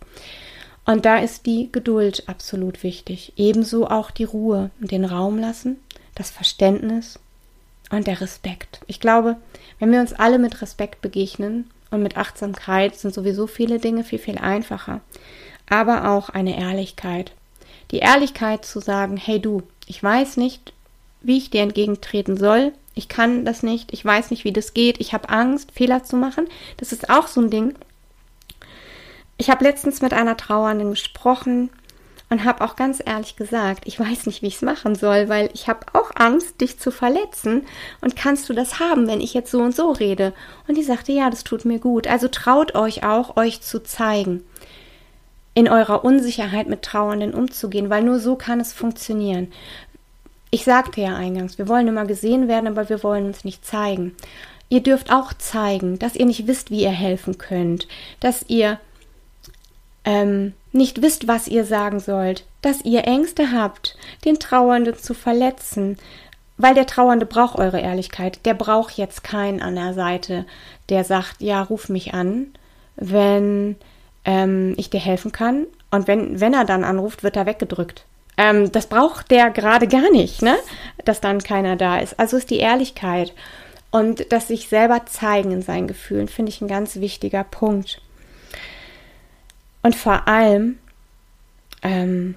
Und 0.86 1.04
da 1.04 1.18
ist 1.18 1.44
die 1.44 1.68
Geduld 1.70 2.26
absolut 2.30 2.82
wichtig. 2.82 3.34
Ebenso 3.36 3.88
auch 3.88 4.10
die 4.10 4.24
Ruhe 4.24 4.70
und 4.80 4.90
den 4.90 5.04
Raum 5.04 5.38
lassen, 5.38 5.76
das 6.14 6.30
Verständnis 6.30 7.18
und 7.90 8.06
der 8.06 8.22
Respekt. 8.22 8.80
Ich 8.86 9.00
glaube, 9.00 9.36
wenn 9.78 9.92
wir 9.92 10.00
uns 10.00 10.14
alle 10.14 10.38
mit 10.38 10.62
Respekt 10.62 11.02
begegnen 11.02 11.68
und 11.90 12.02
mit 12.02 12.16
Achtsamkeit, 12.16 12.96
sind 12.96 13.12
sowieso 13.12 13.46
viele 13.46 13.80
Dinge 13.80 14.02
viel, 14.02 14.18
viel 14.18 14.38
einfacher. 14.38 15.02
Aber 15.68 16.08
auch 16.08 16.30
eine 16.30 16.58
Ehrlichkeit. 16.58 17.32
Die 17.90 17.98
Ehrlichkeit 17.98 18.64
zu 18.64 18.80
sagen, 18.80 19.18
hey 19.18 19.40
du, 19.40 19.62
ich 19.86 20.02
weiß 20.02 20.38
nicht, 20.38 20.72
wie 21.22 21.38
ich 21.38 21.50
dir 21.50 21.62
entgegentreten 21.62 22.36
soll. 22.36 22.72
Ich 22.94 23.08
kann 23.08 23.44
das 23.44 23.62
nicht. 23.62 23.92
Ich 23.92 24.04
weiß 24.04 24.30
nicht, 24.30 24.44
wie 24.44 24.52
das 24.52 24.74
geht. 24.74 25.00
Ich 25.00 25.14
habe 25.14 25.28
Angst, 25.30 25.72
Fehler 25.72 26.04
zu 26.04 26.16
machen. 26.16 26.46
Das 26.76 26.92
ist 26.92 27.10
auch 27.10 27.26
so 27.26 27.40
ein 27.40 27.50
Ding. 27.50 27.74
Ich 29.38 29.50
habe 29.50 29.64
letztens 29.64 30.02
mit 30.02 30.12
einer 30.12 30.36
Trauernden 30.36 30.90
gesprochen 30.90 31.70
und 32.32 32.44
habe 32.44 32.64
auch 32.64 32.76
ganz 32.76 33.02
ehrlich 33.04 33.36
gesagt, 33.36 33.82
ich 33.86 34.00
weiß 34.00 34.26
nicht, 34.26 34.40
wie 34.40 34.46
ich 34.46 34.56
es 34.56 34.62
machen 34.62 34.94
soll, 34.94 35.28
weil 35.28 35.50
ich 35.52 35.68
habe 35.68 35.80
auch 35.92 36.10
Angst, 36.14 36.60
dich 36.60 36.78
zu 36.78 36.90
verletzen. 36.90 37.66
Und 38.00 38.16
kannst 38.16 38.48
du 38.48 38.54
das 38.54 38.80
haben, 38.80 39.06
wenn 39.06 39.20
ich 39.20 39.34
jetzt 39.34 39.50
so 39.50 39.60
und 39.60 39.76
so 39.76 39.90
rede? 39.90 40.32
Und 40.66 40.76
die 40.76 40.82
sagte, 40.82 41.12
ja, 41.12 41.28
das 41.28 41.44
tut 41.44 41.64
mir 41.64 41.78
gut. 41.78 42.06
Also 42.06 42.28
traut 42.28 42.74
euch 42.74 43.04
auch, 43.04 43.36
euch 43.36 43.60
zu 43.60 43.82
zeigen, 43.82 44.44
in 45.52 45.68
eurer 45.68 46.04
Unsicherheit 46.04 46.68
mit 46.68 46.82
Trauernden 46.82 47.34
umzugehen, 47.34 47.90
weil 47.90 48.02
nur 48.02 48.18
so 48.18 48.36
kann 48.36 48.60
es 48.60 48.72
funktionieren. 48.72 49.52
Ich 50.54 50.64
sagte 50.64 51.00
ja 51.00 51.16
eingangs, 51.16 51.56
wir 51.56 51.66
wollen 51.66 51.88
immer 51.88 52.04
gesehen 52.04 52.46
werden, 52.46 52.66
aber 52.66 52.90
wir 52.90 53.02
wollen 53.02 53.24
uns 53.24 53.42
nicht 53.42 53.64
zeigen. 53.64 54.14
Ihr 54.68 54.82
dürft 54.82 55.10
auch 55.10 55.32
zeigen, 55.32 55.98
dass 55.98 56.14
ihr 56.14 56.26
nicht 56.26 56.46
wisst, 56.46 56.70
wie 56.70 56.82
ihr 56.82 56.90
helfen 56.90 57.38
könnt, 57.38 57.88
dass 58.20 58.44
ihr 58.48 58.78
ähm, 60.04 60.52
nicht 60.70 61.00
wisst, 61.00 61.26
was 61.26 61.48
ihr 61.48 61.64
sagen 61.64 62.00
sollt, 62.00 62.44
dass 62.60 62.84
ihr 62.84 63.06
Ängste 63.06 63.50
habt, 63.52 63.96
den 64.26 64.38
Trauernden 64.38 64.94
zu 64.94 65.14
verletzen, 65.14 65.96
weil 66.58 66.74
der 66.74 66.86
Trauernde 66.86 67.24
braucht 67.24 67.58
eure 67.58 67.80
Ehrlichkeit. 67.80 68.44
Der 68.44 68.52
braucht 68.52 68.98
jetzt 68.98 69.24
keinen 69.24 69.62
an 69.62 69.76
der 69.76 69.94
Seite, 69.94 70.44
der 70.90 71.04
sagt, 71.04 71.40
ja, 71.40 71.62
ruf 71.62 71.88
mich 71.88 72.12
an, 72.12 72.48
wenn 72.96 73.76
ähm, 74.26 74.74
ich 74.76 74.90
dir 74.90 75.00
helfen 75.00 75.32
kann. 75.32 75.66
Und 75.90 76.08
wenn, 76.08 76.40
wenn 76.40 76.52
er 76.52 76.66
dann 76.66 76.84
anruft, 76.84 77.22
wird 77.22 77.36
er 77.36 77.46
weggedrückt. 77.46 78.04
Ähm, 78.36 78.72
das 78.72 78.86
braucht 78.86 79.30
der 79.30 79.50
gerade 79.50 79.86
gar 79.88 80.10
nicht, 80.10 80.42
ne? 80.42 80.56
Dass 81.04 81.20
dann 81.20 81.42
keiner 81.42 81.76
da 81.76 81.98
ist. 81.98 82.18
Also 82.18 82.36
ist 82.36 82.50
die 82.50 82.58
Ehrlichkeit 82.58 83.32
und 83.90 84.32
das 84.32 84.48
sich 84.48 84.68
selber 84.68 85.04
zeigen 85.06 85.50
in 85.50 85.62
seinen 85.62 85.86
Gefühlen, 85.86 86.28
finde 86.28 86.50
ich 86.50 86.60
ein 86.60 86.68
ganz 86.68 86.96
wichtiger 86.96 87.44
Punkt. 87.44 88.00
Und 89.82 89.96
vor 89.96 90.28
allem 90.28 90.78
ähm, 91.82 92.36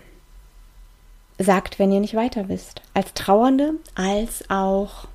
sagt, 1.37 1.79
wenn 1.79 1.91
ihr 1.91 1.99
nicht 1.99 2.15
weiter 2.15 2.49
wisst. 2.49 2.81
Als 2.93 3.13
Trauernde, 3.13 3.73
als 3.95 4.49
auch 4.49 5.07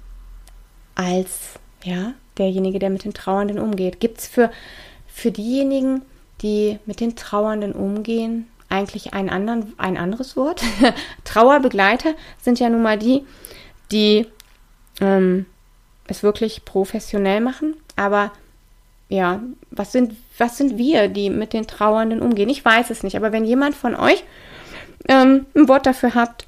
als 0.94 1.58
ja, 1.82 2.12
derjenige, 2.36 2.78
der 2.78 2.90
mit 2.90 3.04
den 3.04 3.14
Trauernden 3.14 3.58
umgeht. 3.58 4.00
Gibt 4.00 4.18
es 4.18 4.26
für, 4.26 4.50
für 5.06 5.30
diejenigen, 5.30 6.02
die 6.42 6.78
mit 6.86 7.00
den 7.00 7.16
Trauernden 7.16 7.72
umgehen, 7.72 8.49
eigentlich 8.70 9.12
ein, 9.12 9.28
anderen, 9.28 9.74
ein 9.76 9.96
anderes 9.96 10.36
Wort? 10.36 10.62
Trauerbegleiter 11.24 12.14
sind 12.40 12.58
ja 12.58 12.68
nun 12.68 12.82
mal 12.82 12.98
die, 12.98 13.26
die 13.92 14.26
ähm, 15.00 15.46
es 16.06 16.22
wirklich 16.22 16.64
professionell 16.64 17.40
machen, 17.40 17.76
aber 17.96 18.32
ja, 19.08 19.42
was 19.70 19.92
sind, 19.92 20.16
was 20.38 20.56
sind 20.56 20.78
wir, 20.78 21.08
die 21.08 21.30
mit 21.30 21.52
den 21.52 21.66
Trauernden 21.66 22.22
umgehen? 22.22 22.48
Ich 22.48 22.64
weiß 22.64 22.90
es 22.90 23.02
nicht, 23.02 23.16
aber 23.16 23.32
wenn 23.32 23.44
jemand 23.44 23.74
von 23.74 23.96
euch 23.96 24.22
ähm, 25.08 25.46
ein 25.54 25.68
Wort 25.68 25.86
dafür 25.86 26.14
habt, 26.14 26.46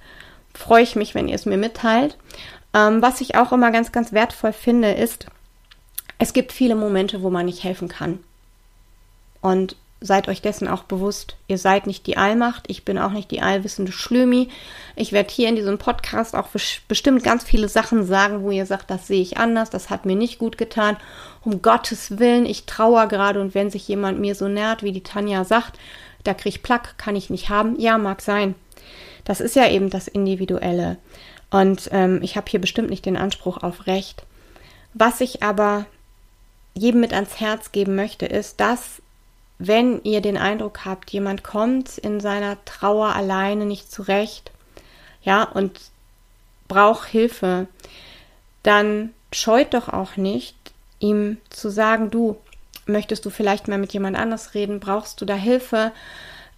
freue 0.55 0.83
ich 0.83 0.95
mich, 0.95 1.15
wenn 1.15 1.29
ihr 1.29 1.35
es 1.35 1.47
mir 1.47 1.57
mitteilt. 1.57 2.17
Ähm, 2.73 3.03
was 3.03 3.21
ich 3.21 3.35
auch 3.35 3.53
immer 3.53 3.73
ganz, 3.73 3.91
ganz 3.91 4.13
wertvoll 4.13 4.53
finde, 4.53 4.93
ist, 4.93 5.27
es 6.19 6.33
gibt 6.33 6.53
viele 6.53 6.77
Momente, 6.77 7.23
wo 7.23 7.31
man 7.31 7.47
nicht 7.47 7.65
helfen 7.65 7.89
kann. 7.89 8.21
Und 9.41 9.77
seid 10.03 10.29
euch 10.29 10.43
dessen 10.43 10.69
auch 10.69 10.83
bewusst. 10.83 11.37
Ihr 11.49 11.59
seid 11.59 11.87
nicht 11.87 12.07
die 12.07 12.17
Allmacht, 12.17 12.65
ich 12.69 12.85
bin 12.85 12.99
auch 12.99 13.13
nicht 13.13 13.31
die 13.31 13.41
allwissende 13.41 13.93
Schlömi. 13.93 14.49
Ich 14.97 15.13
werde 15.13 15.33
hier 15.33 15.49
in 15.49 15.57
diesem 15.57 15.79
Podcast 15.79 16.35
auch 16.35 16.49
bestimmt 16.89 17.25
ganz 17.25 17.45
viele 17.45 17.69
Sachen 17.69 18.05
sagen, 18.05 18.43
wo 18.43 18.51
ihr 18.51 18.67
sagt, 18.67 18.91
das 18.91 19.07
sehe 19.07 19.23
ich 19.23 19.39
anders, 19.39 19.71
das 19.71 19.91
hat 19.91 20.05
mir 20.05 20.17
nicht 20.17 20.39
gut 20.39 20.59
getan. 20.59 20.97
Um 21.45 21.63
Gottes 21.63 22.19
Willen, 22.19 22.47
ich 22.47 22.67
trauere 22.67 23.09
gerade 23.09 23.41
und 23.41 23.55
wenn 23.55 23.71
sich 23.71 23.89
jemand 23.89 24.21
mir 24.21 24.35
so 24.35 24.49
nährt, 24.49 24.83
wie 24.83 24.93
die 24.93 25.03
Tanja 25.03 25.45
sagt, 25.45 25.79
da 26.25 26.35
kriege 26.35 26.57
ich 26.57 26.63
Plack, 26.63 26.99
kann 26.99 27.17
ich 27.17 27.31
nicht 27.31 27.49
haben. 27.49 27.79
Ja, 27.79 27.99
mag 27.99 28.21
sein. 28.21 28.55
Das 29.25 29.41
ist 29.41 29.57
ja 29.57 29.69
eben 29.69 29.91
das 29.91 30.09
Individuelle. 30.09 30.99
Und 31.51 31.89
ähm, 31.93 32.21
ich 32.23 32.37
habe 32.37 32.51
hier 32.51 32.61
bestimmt 32.61 32.91
nicht 32.91 33.07
den 33.07 33.17
Anspruch 33.17 33.63
auf 33.63 33.87
Recht. 33.87 34.25
Was 34.95 35.21
ich 35.21 35.43
aber 35.43 35.87
jedem 36.75 37.01
mit 37.01 37.13
ans 37.13 37.41
Herz 37.41 37.73
geben 37.73 37.95
möchte, 37.95 38.27
ist, 38.27 38.61
dass 38.61 39.02
wenn 39.67 40.03
ihr 40.03 40.21
den 40.21 40.37
Eindruck 40.37 40.85
habt, 40.85 41.11
jemand 41.11 41.45
kommt 41.45 41.99
in 41.99 42.21
seiner 42.21 42.63
Trauer 42.65 43.15
alleine 43.15 43.65
nicht 43.65 43.91
zurecht, 43.93 44.51
ja, 45.23 45.45
und 45.45 45.79
braucht 46.67 47.09
Hilfe, 47.09 47.69
dann 48.63 49.11
scheut 49.33 49.75
doch 49.75 49.89
auch 49.89 50.17
nicht, 50.17 50.57
ihm 50.99 51.39
zu 51.51 51.69
sagen, 51.71 52.11
du, 52.11 52.37
möchtest 52.87 53.25
du 53.25 53.31
vielleicht 53.31 53.69
mal 53.69 53.79
mit 53.79 53.93
jemand 53.93 54.17
anders 54.17 54.55
reden, 54.55 54.81
brauchst 54.81 55.21
du 55.21 55.25
da 55.25 55.35
Hilfe? 55.35 55.93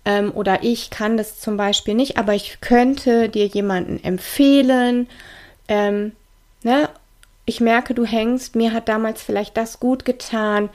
Ähm, 0.07 0.33
oder 0.35 0.63
ich 0.63 0.91
kann 0.91 1.17
das 1.17 1.41
zum 1.41 1.57
Beispiel 1.57 1.95
nicht, 1.95 2.17
aber 2.17 2.35
ich 2.35 2.61
könnte 2.61 3.29
dir 3.29 3.47
jemanden 3.47 4.03
empfehlen. 4.03 5.09
Ähm, 5.69 6.13
ne? 6.63 6.89
Ich 7.45 7.61
merke, 7.61 7.93
du 7.93 8.07
hängst, 8.07 8.57
mir 8.57 8.73
hat 8.73 8.89
damals 8.89 9.23
vielleicht 9.23 9.57
das 9.57 9.81
gut 9.81 10.05
getan. 10.07 10.71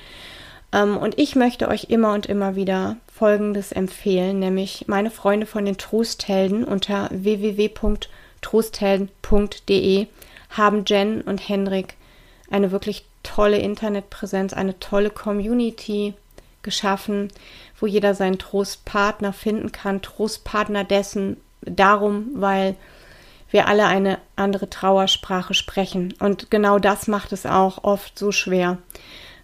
Ähm, 0.72 0.98
und 0.98 1.18
ich 1.20 1.36
möchte 1.36 1.68
euch 1.68 1.86
immer 1.86 2.14
und 2.14 2.26
immer 2.26 2.56
wieder 2.56 2.98
Folgendes 3.14 3.72
empfehlen, 3.72 4.40
nämlich 4.40 4.86
meine 4.88 5.12
Freunde 5.12 5.46
von 5.46 5.66
den 5.66 5.78
Trosthelden 5.78 6.64
unter 6.64 7.10
www 7.12 7.72
www.trosthelden.de 8.42 10.08
haben 10.50 10.84
Jen 10.86 11.22
und 11.22 11.48
Henrik 11.48 11.96
eine 12.50 12.72
wirklich 12.72 13.06
tolle 13.24 13.60
Internetpräsenz, 13.60 14.54
eine 14.54 14.80
tolle 14.80 15.12
Community 15.12 16.14
geschaffen, 16.64 17.28
wo 17.80 17.86
jeder 17.86 18.16
seinen 18.16 18.40
Trostpartner 18.40 19.34
finden 19.34 19.72
kann, 19.72 20.02
Trostpartner 20.02 20.84
dessen 20.84 21.38
darum, 21.62 22.30
weil 22.34 22.76
wir 23.52 23.68
alle 23.68 23.86
eine 23.86 24.18
andere 24.36 24.70
Trauersprache 24.70 25.54
sprechen. 25.54 26.14
Und 26.20 26.52
genau 26.52 26.80
das 26.80 27.08
macht 27.08 27.32
es 27.32 27.46
auch 27.46 27.84
oft 27.84 28.18
so 28.18 28.32
schwer. 28.32 28.80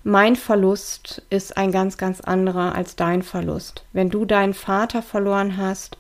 Mein 0.08 0.36
Verlust 0.36 1.24
ist 1.32 1.58
ein 1.58 1.72
ganz, 1.72 1.98
ganz 1.98 2.22
anderer 2.22 2.76
als 2.76 2.96
dein 2.96 3.24
Verlust. 3.24 3.86
Wenn 3.92 4.12
du 4.12 4.26
deinen 4.26 4.54
Vater 4.54 5.02
verloren 5.02 5.58
hast 5.58 5.98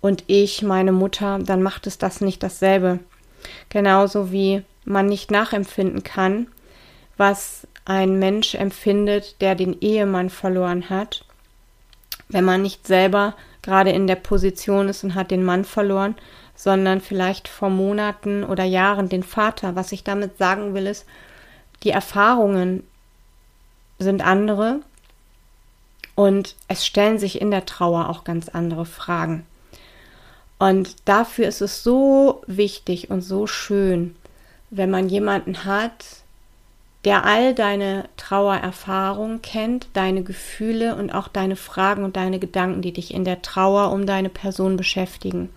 und 0.00 0.24
ich 0.26 0.62
meine 0.62 0.90
Mutter, 0.90 1.38
dann 1.38 1.62
macht 1.62 1.86
es 1.86 1.98
das 1.98 2.20
nicht 2.20 2.42
dasselbe. 2.42 2.98
Genauso 3.68 4.32
wie 4.32 4.64
man 4.84 5.06
nicht 5.06 5.30
nachempfinden 5.30 6.02
kann, 6.02 6.48
was 7.16 7.68
ein 7.84 8.18
Mensch 8.18 8.56
empfindet, 8.56 9.40
der 9.40 9.54
den 9.54 9.80
Ehemann 9.80 10.30
verloren 10.30 10.90
hat, 10.90 11.24
wenn 12.28 12.44
man 12.44 12.60
nicht 12.60 12.88
selber 12.88 13.36
gerade 13.62 13.90
in 13.90 14.08
der 14.08 14.16
Position 14.16 14.88
ist 14.88 15.04
und 15.04 15.14
hat 15.14 15.30
den 15.30 15.44
Mann 15.44 15.64
verloren, 15.64 16.16
sondern 16.56 17.00
vielleicht 17.00 17.46
vor 17.46 17.70
Monaten 17.70 18.42
oder 18.42 18.64
Jahren 18.64 19.08
den 19.08 19.22
Vater. 19.22 19.76
Was 19.76 19.92
ich 19.92 20.02
damit 20.02 20.38
sagen 20.38 20.74
will, 20.74 20.88
ist, 20.88 21.06
die 21.84 21.90
Erfahrungen 21.90 22.82
sind 23.98 24.24
andere 24.24 24.80
und 26.14 26.56
es 26.68 26.86
stellen 26.86 27.18
sich 27.18 27.40
in 27.40 27.50
der 27.50 27.66
Trauer 27.66 28.08
auch 28.08 28.24
ganz 28.24 28.48
andere 28.48 28.86
Fragen. 28.86 29.46
Und 30.58 30.96
dafür 31.04 31.46
ist 31.46 31.60
es 31.60 31.84
so 31.84 32.42
wichtig 32.46 33.10
und 33.10 33.22
so 33.22 33.46
schön, 33.46 34.16
wenn 34.70 34.90
man 34.90 35.08
jemanden 35.08 35.64
hat, 35.64 36.04
der 37.04 37.24
all 37.24 37.54
deine 37.54 38.08
Trauererfahrungen 38.16 39.40
kennt, 39.40 39.86
deine 39.92 40.24
Gefühle 40.24 40.96
und 40.96 41.10
auch 41.10 41.28
deine 41.28 41.54
Fragen 41.54 42.02
und 42.02 42.16
deine 42.16 42.40
Gedanken, 42.40 42.82
die 42.82 42.92
dich 42.92 43.14
in 43.14 43.24
der 43.24 43.40
Trauer 43.40 43.92
um 43.92 44.04
deine 44.04 44.28
Person 44.28 44.76
beschäftigen. 44.76 45.48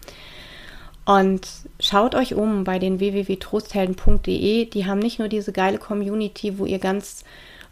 Und 1.04 1.48
schaut 1.80 2.14
euch 2.14 2.36
um 2.36 2.64
bei 2.64 2.78
den 2.78 3.00
www.trosthelden.de. 3.00 4.66
Die 4.66 4.86
haben 4.86 5.00
nicht 5.00 5.18
nur 5.18 5.28
diese 5.28 5.52
geile 5.52 5.80
Community, 5.80 6.60
wo 6.60 6.66
ihr 6.66 6.78
ganz 6.78 7.26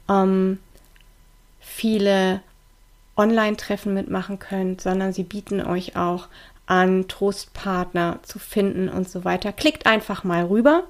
ähm, 0.09 0.59
viele 1.59 2.41
Online-Treffen 3.15 3.93
mitmachen 3.93 4.39
könnt, 4.39 4.81
sondern 4.81 5.13
sie 5.13 5.23
bieten 5.23 5.61
euch 5.61 5.95
auch 5.95 6.27
an, 6.65 7.07
Trostpartner 7.07 8.19
zu 8.23 8.39
finden 8.39 8.89
und 8.89 9.09
so 9.09 9.25
weiter. 9.25 9.51
Klickt 9.51 9.85
einfach 9.85 10.23
mal 10.23 10.45
rüber. 10.45 10.83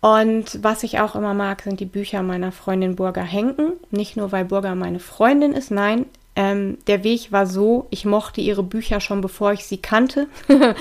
Und 0.00 0.62
was 0.62 0.82
ich 0.82 1.00
auch 1.00 1.14
immer 1.14 1.34
mag, 1.34 1.62
sind 1.62 1.80
die 1.80 1.86
Bücher 1.86 2.22
meiner 2.22 2.52
Freundin 2.52 2.96
Burger 2.96 3.22
Henken. 3.22 3.72
Nicht 3.90 4.16
nur, 4.16 4.32
weil 4.32 4.44
Burger 4.44 4.74
meine 4.74 5.00
Freundin 5.00 5.52
ist, 5.52 5.70
nein, 5.70 6.06
ähm, 6.36 6.76
der 6.86 7.02
Weg 7.02 7.32
war 7.32 7.46
so, 7.46 7.86
ich 7.90 8.04
mochte 8.04 8.42
ihre 8.42 8.62
Bücher 8.62 9.00
schon 9.00 9.22
bevor 9.22 9.52
ich 9.52 9.64
sie 9.64 9.78
kannte. 9.78 10.28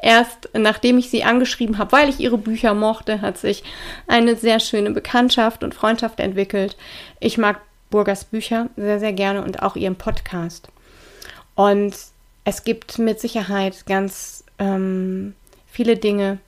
Erst 0.00 0.48
nachdem 0.54 0.98
ich 0.98 1.10
sie 1.10 1.24
angeschrieben 1.24 1.78
habe, 1.78 1.92
weil 1.92 2.08
ich 2.08 2.20
ihre 2.20 2.38
Bücher 2.38 2.74
mochte, 2.74 3.20
hat 3.20 3.36
sich 3.36 3.64
eine 4.06 4.36
sehr 4.36 4.60
schöne 4.60 4.92
Bekanntschaft 4.92 5.64
und 5.64 5.74
Freundschaft 5.74 6.20
entwickelt. 6.20 6.76
Ich 7.18 7.38
mag 7.38 7.60
Burgers 7.90 8.24
Bücher 8.24 8.68
sehr, 8.76 9.00
sehr 9.00 9.12
gerne 9.12 9.42
und 9.42 9.62
auch 9.64 9.74
ihren 9.74 9.96
Podcast. 9.96 10.68
Und 11.56 11.92
es 12.44 12.62
gibt 12.62 12.98
mit 13.00 13.18
Sicherheit 13.18 13.86
ganz 13.86 14.44
ähm, 14.60 15.34
viele 15.66 15.96
Dinge, 15.96 16.38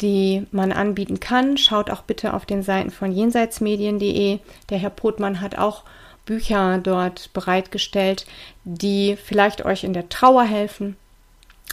die 0.00 0.44
man 0.50 0.72
anbieten 0.72 1.20
kann. 1.20 1.56
Schaut 1.56 1.88
auch 1.88 2.02
bitte 2.02 2.34
auf 2.34 2.46
den 2.46 2.62
Seiten 2.62 2.90
von 2.90 3.12
jenseitsmedien.de. 3.12 4.40
Der 4.70 4.78
Herr 4.78 4.90
Potmann 4.90 5.40
hat 5.40 5.56
auch 5.56 5.84
Bücher 6.26 6.78
dort 6.78 7.32
bereitgestellt, 7.32 8.26
die 8.64 9.16
vielleicht 9.16 9.64
euch 9.64 9.84
in 9.84 9.94
der 9.94 10.08
Trauer 10.10 10.44
helfen, 10.44 10.96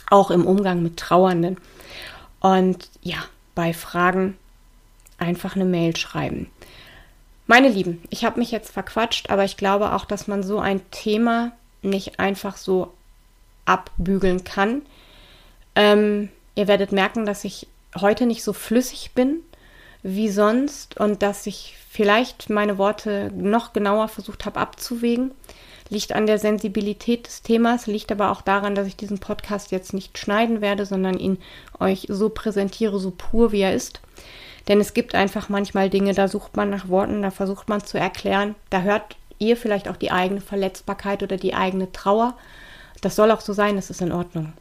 auch 0.09 0.31
im 0.31 0.45
Umgang 0.45 0.81
mit 0.81 0.97
Trauernden. 0.97 1.57
Und 2.39 2.89
ja, 3.01 3.17
bei 3.55 3.73
Fragen 3.73 4.37
einfach 5.17 5.55
eine 5.55 5.65
Mail 5.65 5.95
schreiben. 5.97 6.49
Meine 7.47 7.67
Lieben, 7.67 8.01
ich 8.09 8.23
habe 8.23 8.39
mich 8.39 8.51
jetzt 8.51 8.71
verquatscht, 8.71 9.29
aber 9.29 9.43
ich 9.43 9.57
glaube 9.57 9.93
auch, 9.93 10.05
dass 10.05 10.27
man 10.27 10.43
so 10.43 10.59
ein 10.59 10.81
Thema 10.91 11.51
nicht 11.81 12.19
einfach 12.19 12.55
so 12.55 12.93
abbügeln 13.65 14.43
kann. 14.43 14.83
Ähm, 15.75 16.29
ihr 16.55 16.67
werdet 16.67 16.91
merken, 16.91 17.25
dass 17.25 17.43
ich 17.43 17.67
heute 17.99 18.25
nicht 18.25 18.43
so 18.43 18.53
flüssig 18.53 19.11
bin 19.13 19.41
wie 20.03 20.29
sonst 20.29 20.99
und 20.99 21.23
dass 21.23 21.47
ich 21.47 21.75
vielleicht 21.89 22.49
meine 22.49 22.77
Worte 22.77 23.31
noch 23.35 23.73
genauer 23.73 24.09
versucht 24.09 24.45
habe 24.45 24.59
abzuwägen. 24.59 25.31
Liegt 25.89 26.13
an 26.13 26.25
der 26.25 26.39
Sensibilität 26.39 27.27
des 27.27 27.41
Themas, 27.41 27.87
liegt 27.87 28.11
aber 28.11 28.31
auch 28.31 28.41
daran, 28.41 28.75
dass 28.75 28.87
ich 28.87 28.95
diesen 28.95 29.19
Podcast 29.19 29.71
jetzt 29.71 29.93
nicht 29.93 30.17
schneiden 30.17 30.61
werde, 30.61 30.85
sondern 30.85 31.17
ihn 31.19 31.37
euch 31.79 32.07
so 32.09 32.29
präsentiere, 32.29 32.99
so 32.99 33.11
pur 33.11 33.51
wie 33.51 33.61
er 33.61 33.73
ist. 33.73 34.01
Denn 34.67 34.79
es 34.79 34.93
gibt 34.93 35.13
einfach 35.13 35.49
manchmal 35.49 35.89
Dinge, 35.89 36.13
da 36.13 36.27
sucht 36.27 36.55
man 36.55 36.69
nach 36.69 36.87
Worten, 36.87 37.21
da 37.21 37.31
versucht 37.31 37.69
man 37.69 37.83
zu 37.83 37.97
erklären, 37.97 38.55
da 38.69 38.81
hört 38.81 39.17
ihr 39.39 39.57
vielleicht 39.57 39.87
auch 39.87 39.97
die 39.97 40.11
eigene 40.11 40.41
Verletzbarkeit 40.41 41.21
oder 41.21 41.37
die 41.37 41.53
eigene 41.53 41.91
Trauer. 41.91 42.35
Das 43.01 43.15
soll 43.15 43.31
auch 43.31 43.41
so 43.41 43.53
sein, 43.53 43.75
das 43.75 43.89
ist 43.89 44.01
in 44.01 44.13
Ordnung. 44.13 44.53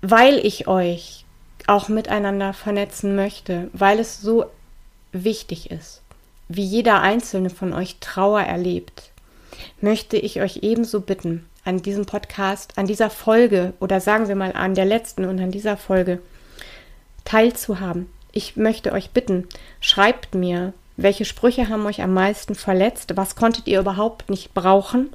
Weil 0.00 0.38
ich 0.38 0.66
euch 0.68 1.23
auch 1.66 1.88
miteinander 1.88 2.52
vernetzen 2.52 3.16
möchte, 3.16 3.68
weil 3.72 3.98
es 3.98 4.20
so 4.20 4.46
wichtig 5.12 5.70
ist, 5.70 6.02
wie 6.48 6.64
jeder 6.64 7.00
einzelne 7.00 7.50
von 7.50 7.72
euch 7.72 7.96
Trauer 8.00 8.42
erlebt, 8.42 9.10
möchte 9.80 10.16
ich 10.16 10.40
euch 10.40 10.58
ebenso 10.62 11.00
bitten, 11.00 11.46
an 11.64 11.80
diesem 11.80 12.04
Podcast, 12.04 12.76
an 12.76 12.86
dieser 12.86 13.10
Folge 13.10 13.72
oder 13.80 14.00
sagen 14.00 14.28
wir 14.28 14.36
mal 14.36 14.52
an 14.52 14.74
der 14.74 14.84
letzten 14.84 15.24
und 15.24 15.40
an 15.40 15.50
dieser 15.50 15.76
Folge 15.76 16.20
teilzuhaben. 17.24 18.10
Ich 18.32 18.56
möchte 18.56 18.92
euch 18.92 19.10
bitten, 19.10 19.48
schreibt 19.80 20.34
mir, 20.34 20.74
welche 20.96 21.24
Sprüche 21.24 21.68
haben 21.68 21.86
euch 21.86 22.02
am 22.02 22.12
meisten 22.12 22.54
verletzt, 22.54 23.16
was 23.16 23.34
konntet 23.34 23.66
ihr 23.66 23.80
überhaupt 23.80 24.28
nicht 24.28 24.54
brauchen 24.54 25.12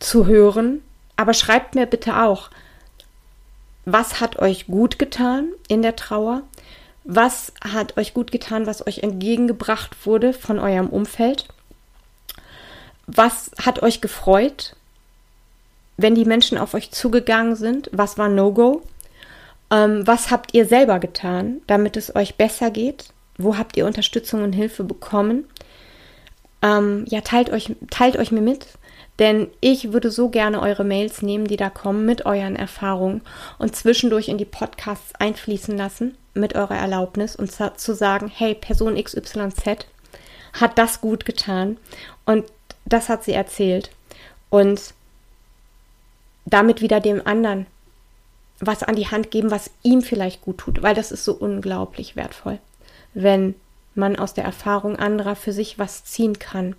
zu 0.00 0.26
hören, 0.26 0.82
aber 1.16 1.34
schreibt 1.34 1.74
mir 1.74 1.86
bitte 1.86 2.22
auch, 2.22 2.50
was 3.84 4.20
hat 4.20 4.38
euch 4.38 4.66
gut 4.66 4.98
getan 4.98 5.48
in 5.68 5.82
der 5.82 5.96
Trauer, 5.96 6.42
was 7.04 7.52
hat 7.62 7.96
euch 7.96 8.14
gut 8.14 8.30
getan, 8.30 8.66
was 8.66 8.86
euch 8.86 8.98
entgegengebracht 8.98 10.06
wurde 10.06 10.32
von 10.32 10.58
eurem 10.58 10.88
Umfeld? 10.88 11.48
Was 13.06 13.50
hat 13.60 13.82
euch 13.82 14.00
gefreut, 14.00 14.76
wenn 15.96 16.14
die 16.14 16.24
Menschen 16.24 16.58
auf 16.58 16.74
euch 16.74 16.90
zugegangen 16.90 17.56
sind? 17.56 17.90
Was 17.92 18.18
war 18.18 18.28
No-Go? 18.28 18.82
Ähm, 19.70 20.06
was 20.06 20.30
habt 20.30 20.54
ihr 20.54 20.66
selber 20.66 20.98
getan, 20.98 21.62
damit 21.66 21.96
es 21.96 22.14
euch 22.14 22.36
besser 22.36 22.70
geht? 22.70 23.06
Wo 23.38 23.56
habt 23.56 23.76
ihr 23.76 23.86
Unterstützung 23.86 24.42
und 24.42 24.52
Hilfe 24.52 24.84
bekommen? 24.84 25.44
Ähm, 26.62 27.06
ja, 27.08 27.22
teilt 27.22 27.50
euch, 27.50 27.74
teilt 27.90 28.16
euch 28.16 28.30
mir 28.30 28.42
mit, 28.42 28.66
denn 29.20 29.48
ich 29.60 29.92
würde 29.92 30.10
so 30.10 30.30
gerne 30.30 30.60
eure 30.60 30.82
Mails 30.82 31.22
nehmen, 31.22 31.46
die 31.46 31.58
da 31.58 31.70
kommen, 31.70 32.06
mit 32.06 32.26
euren 32.26 32.56
Erfahrungen 32.56 33.20
und 33.58 33.76
zwischendurch 33.76 34.28
in 34.28 34.38
die 34.38 34.46
Podcasts 34.46 35.14
einfließen 35.14 35.76
lassen 35.76 36.16
mit 36.34 36.54
eurer 36.54 36.76
Erlaubnis 36.76 37.36
und 37.36 37.52
zu 37.52 37.94
sagen, 37.94 38.32
hey, 38.34 38.54
Person 38.54 38.96
XYZ 38.96 39.86
hat 40.54 40.78
das 40.78 41.00
gut 41.00 41.26
getan 41.26 41.76
und 42.24 42.46
das 42.86 43.08
hat 43.08 43.22
sie 43.22 43.32
erzählt 43.32 43.90
und 44.48 44.94
damit 46.46 46.80
wieder 46.80 47.00
dem 47.00 47.24
anderen 47.24 47.66
was 48.58 48.82
an 48.82 48.96
die 48.96 49.08
Hand 49.08 49.30
geben, 49.30 49.50
was 49.50 49.70
ihm 49.82 50.02
vielleicht 50.02 50.42
gut 50.42 50.58
tut, 50.58 50.82
weil 50.82 50.94
das 50.94 51.12
ist 51.12 51.24
so 51.24 51.32
unglaublich 51.32 52.16
wertvoll, 52.16 52.58
wenn 53.14 53.54
man 53.94 54.16
aus 54.16 54.34
der 54.34 54.44
Erfahrung 54.44 54.96
anderer 54.96 55.34
für 55.34 55.52
sich 55.52 55.78
was 55.78 56.04
ziehen 56.04 56.38
kann. 56.38 56.76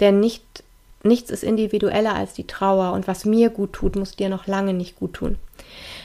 Denn 0.00 0.20
nicht, 0.20 0.62
nichts 1.06 1.30
ist 1.30 1.44
individueller 1.44 2.14
als 2.14 2.34
die 2.34 2.46
Trauer 2.46 2.92
und 2.92 3.06
was 3.06 3.24
mir 3.24 3.50
gut 3.50 3.72
tut, 3.72 3.96
muss 3.96 4.16
dir 4.16 4.28
noch 4.28 4.46
lange 4.46 4.74
nicht 4.74 4.96
gut 4.96 5.14
tun. 5.14 5.36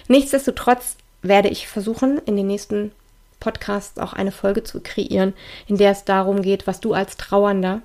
Nichtsdestotrotz 0.07 0.97
werde 1.21 1.49
ich 1.49 1.67
versuchen, 1.67 2.19
in 2.25 2.35
den 2.35 2.47
nächsten 2.47 2.91
Podcasts 3.39 3.99
auch 3.99 4.13
eine 4.13 4.31
Folge 4.31 4.63
zu 4.63 4.79
kreieren, 4.79 5.33
in 5.67 5.77
der 5.77 5.91
es 5.91 6.05
darum 6.05 6.41
geht, 6.41 6.67
was 6.67 6.79
du 6.79 6.93
als 6.93 7.17
Trauernder 7.17 7.81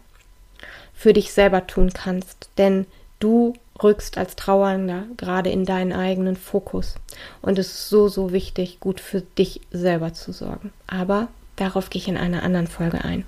für 0.94 1.12
dich 1.12 1.32
selber 1.32 1.66
tun 1.66 1.92
kannst. 1.92 2.48
Denn 2.58 2.86
du 3.20 3.54
rückst 3.82 4.18
als 4.18 4.36
Trauernder 4.36 5.04
gerade 5.16 5.50
in 5.50 5.64
deinen 5.64 5.92
eigenen 5.92 6.36
Fokus. 6.36 6.94
Und 7.42 7.58
es 7.58 7.68
ist 7.68 7.88
so, 7.88 8.08
so 8.08 8.32
wichtig, 8.32 8.80
gut 8.80 9.00
für 9.00 9.20
dich 9.20 9.60
selber 9.70 10.14
zu 10.14 10.32
sorgen. 10.32 10.72
Aber 10.86 11.28
darauf 11.56 11.90
gehe 11.90 12.00
ich 12.00 12.08
in 12.08 12.16
einer 12.16 12.42
anderen 12.42 12.66
Folge 12.66 13.04
ein. 13.04 13.24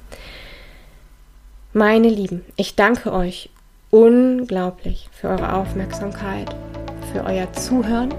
Meine 1.73 2.09
Lieben, 2.09 2.45
ich 2.57 2.77
danke 2.77 3.13
euch 3.13 3.51
unglaublich 3.91 5.09
für 5.13 5.29
eure 5.29 5.53
Aufmerksamkeit, 5.55 6.55
für 7.13 7.25
euer 7.25 7.51
Zuhören 7.53 8.13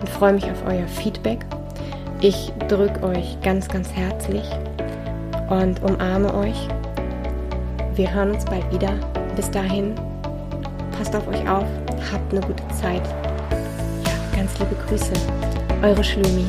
und 0.00 0.08
freue 0.08 0.34
mich 0.34 0.44
auf 0.44 0.64
euer 0.66 0.86
Feedback. 0.86 1.44
Ich 2.20 2.52
drücke 2.68 3.02
euch 3.02 3.38
ganz, 3.42 3.68
ganz 3.68 3.92
herzlich 3.92 4.44
und 5.50 5.82
umarme 5.82 6.32
euch. 6.34 6.68
Wir 7.94 8.12
hören 8.12 8.32
uns 8.32 8.44
bald 8.44 8.70
wieder. 8.72 8.92
Bis 9.36 9.50
dahin, 9.50 9.94
passt 10.96 11.14
auf 11.14 11.28
euch 11.28 11.46
auf, 11.48 11.66
habt 12.10 12.32
eine 12.32 12.40
gute 12.40 12.66
Zeit. 12.68 13.02
Ja, 14.04 14.36
ganz 14.36 14.58
liebe 14.58 14.74
Grüße. 14.86 15.12
Eure 15.82 16.02
Schlumi. 16.02 16.46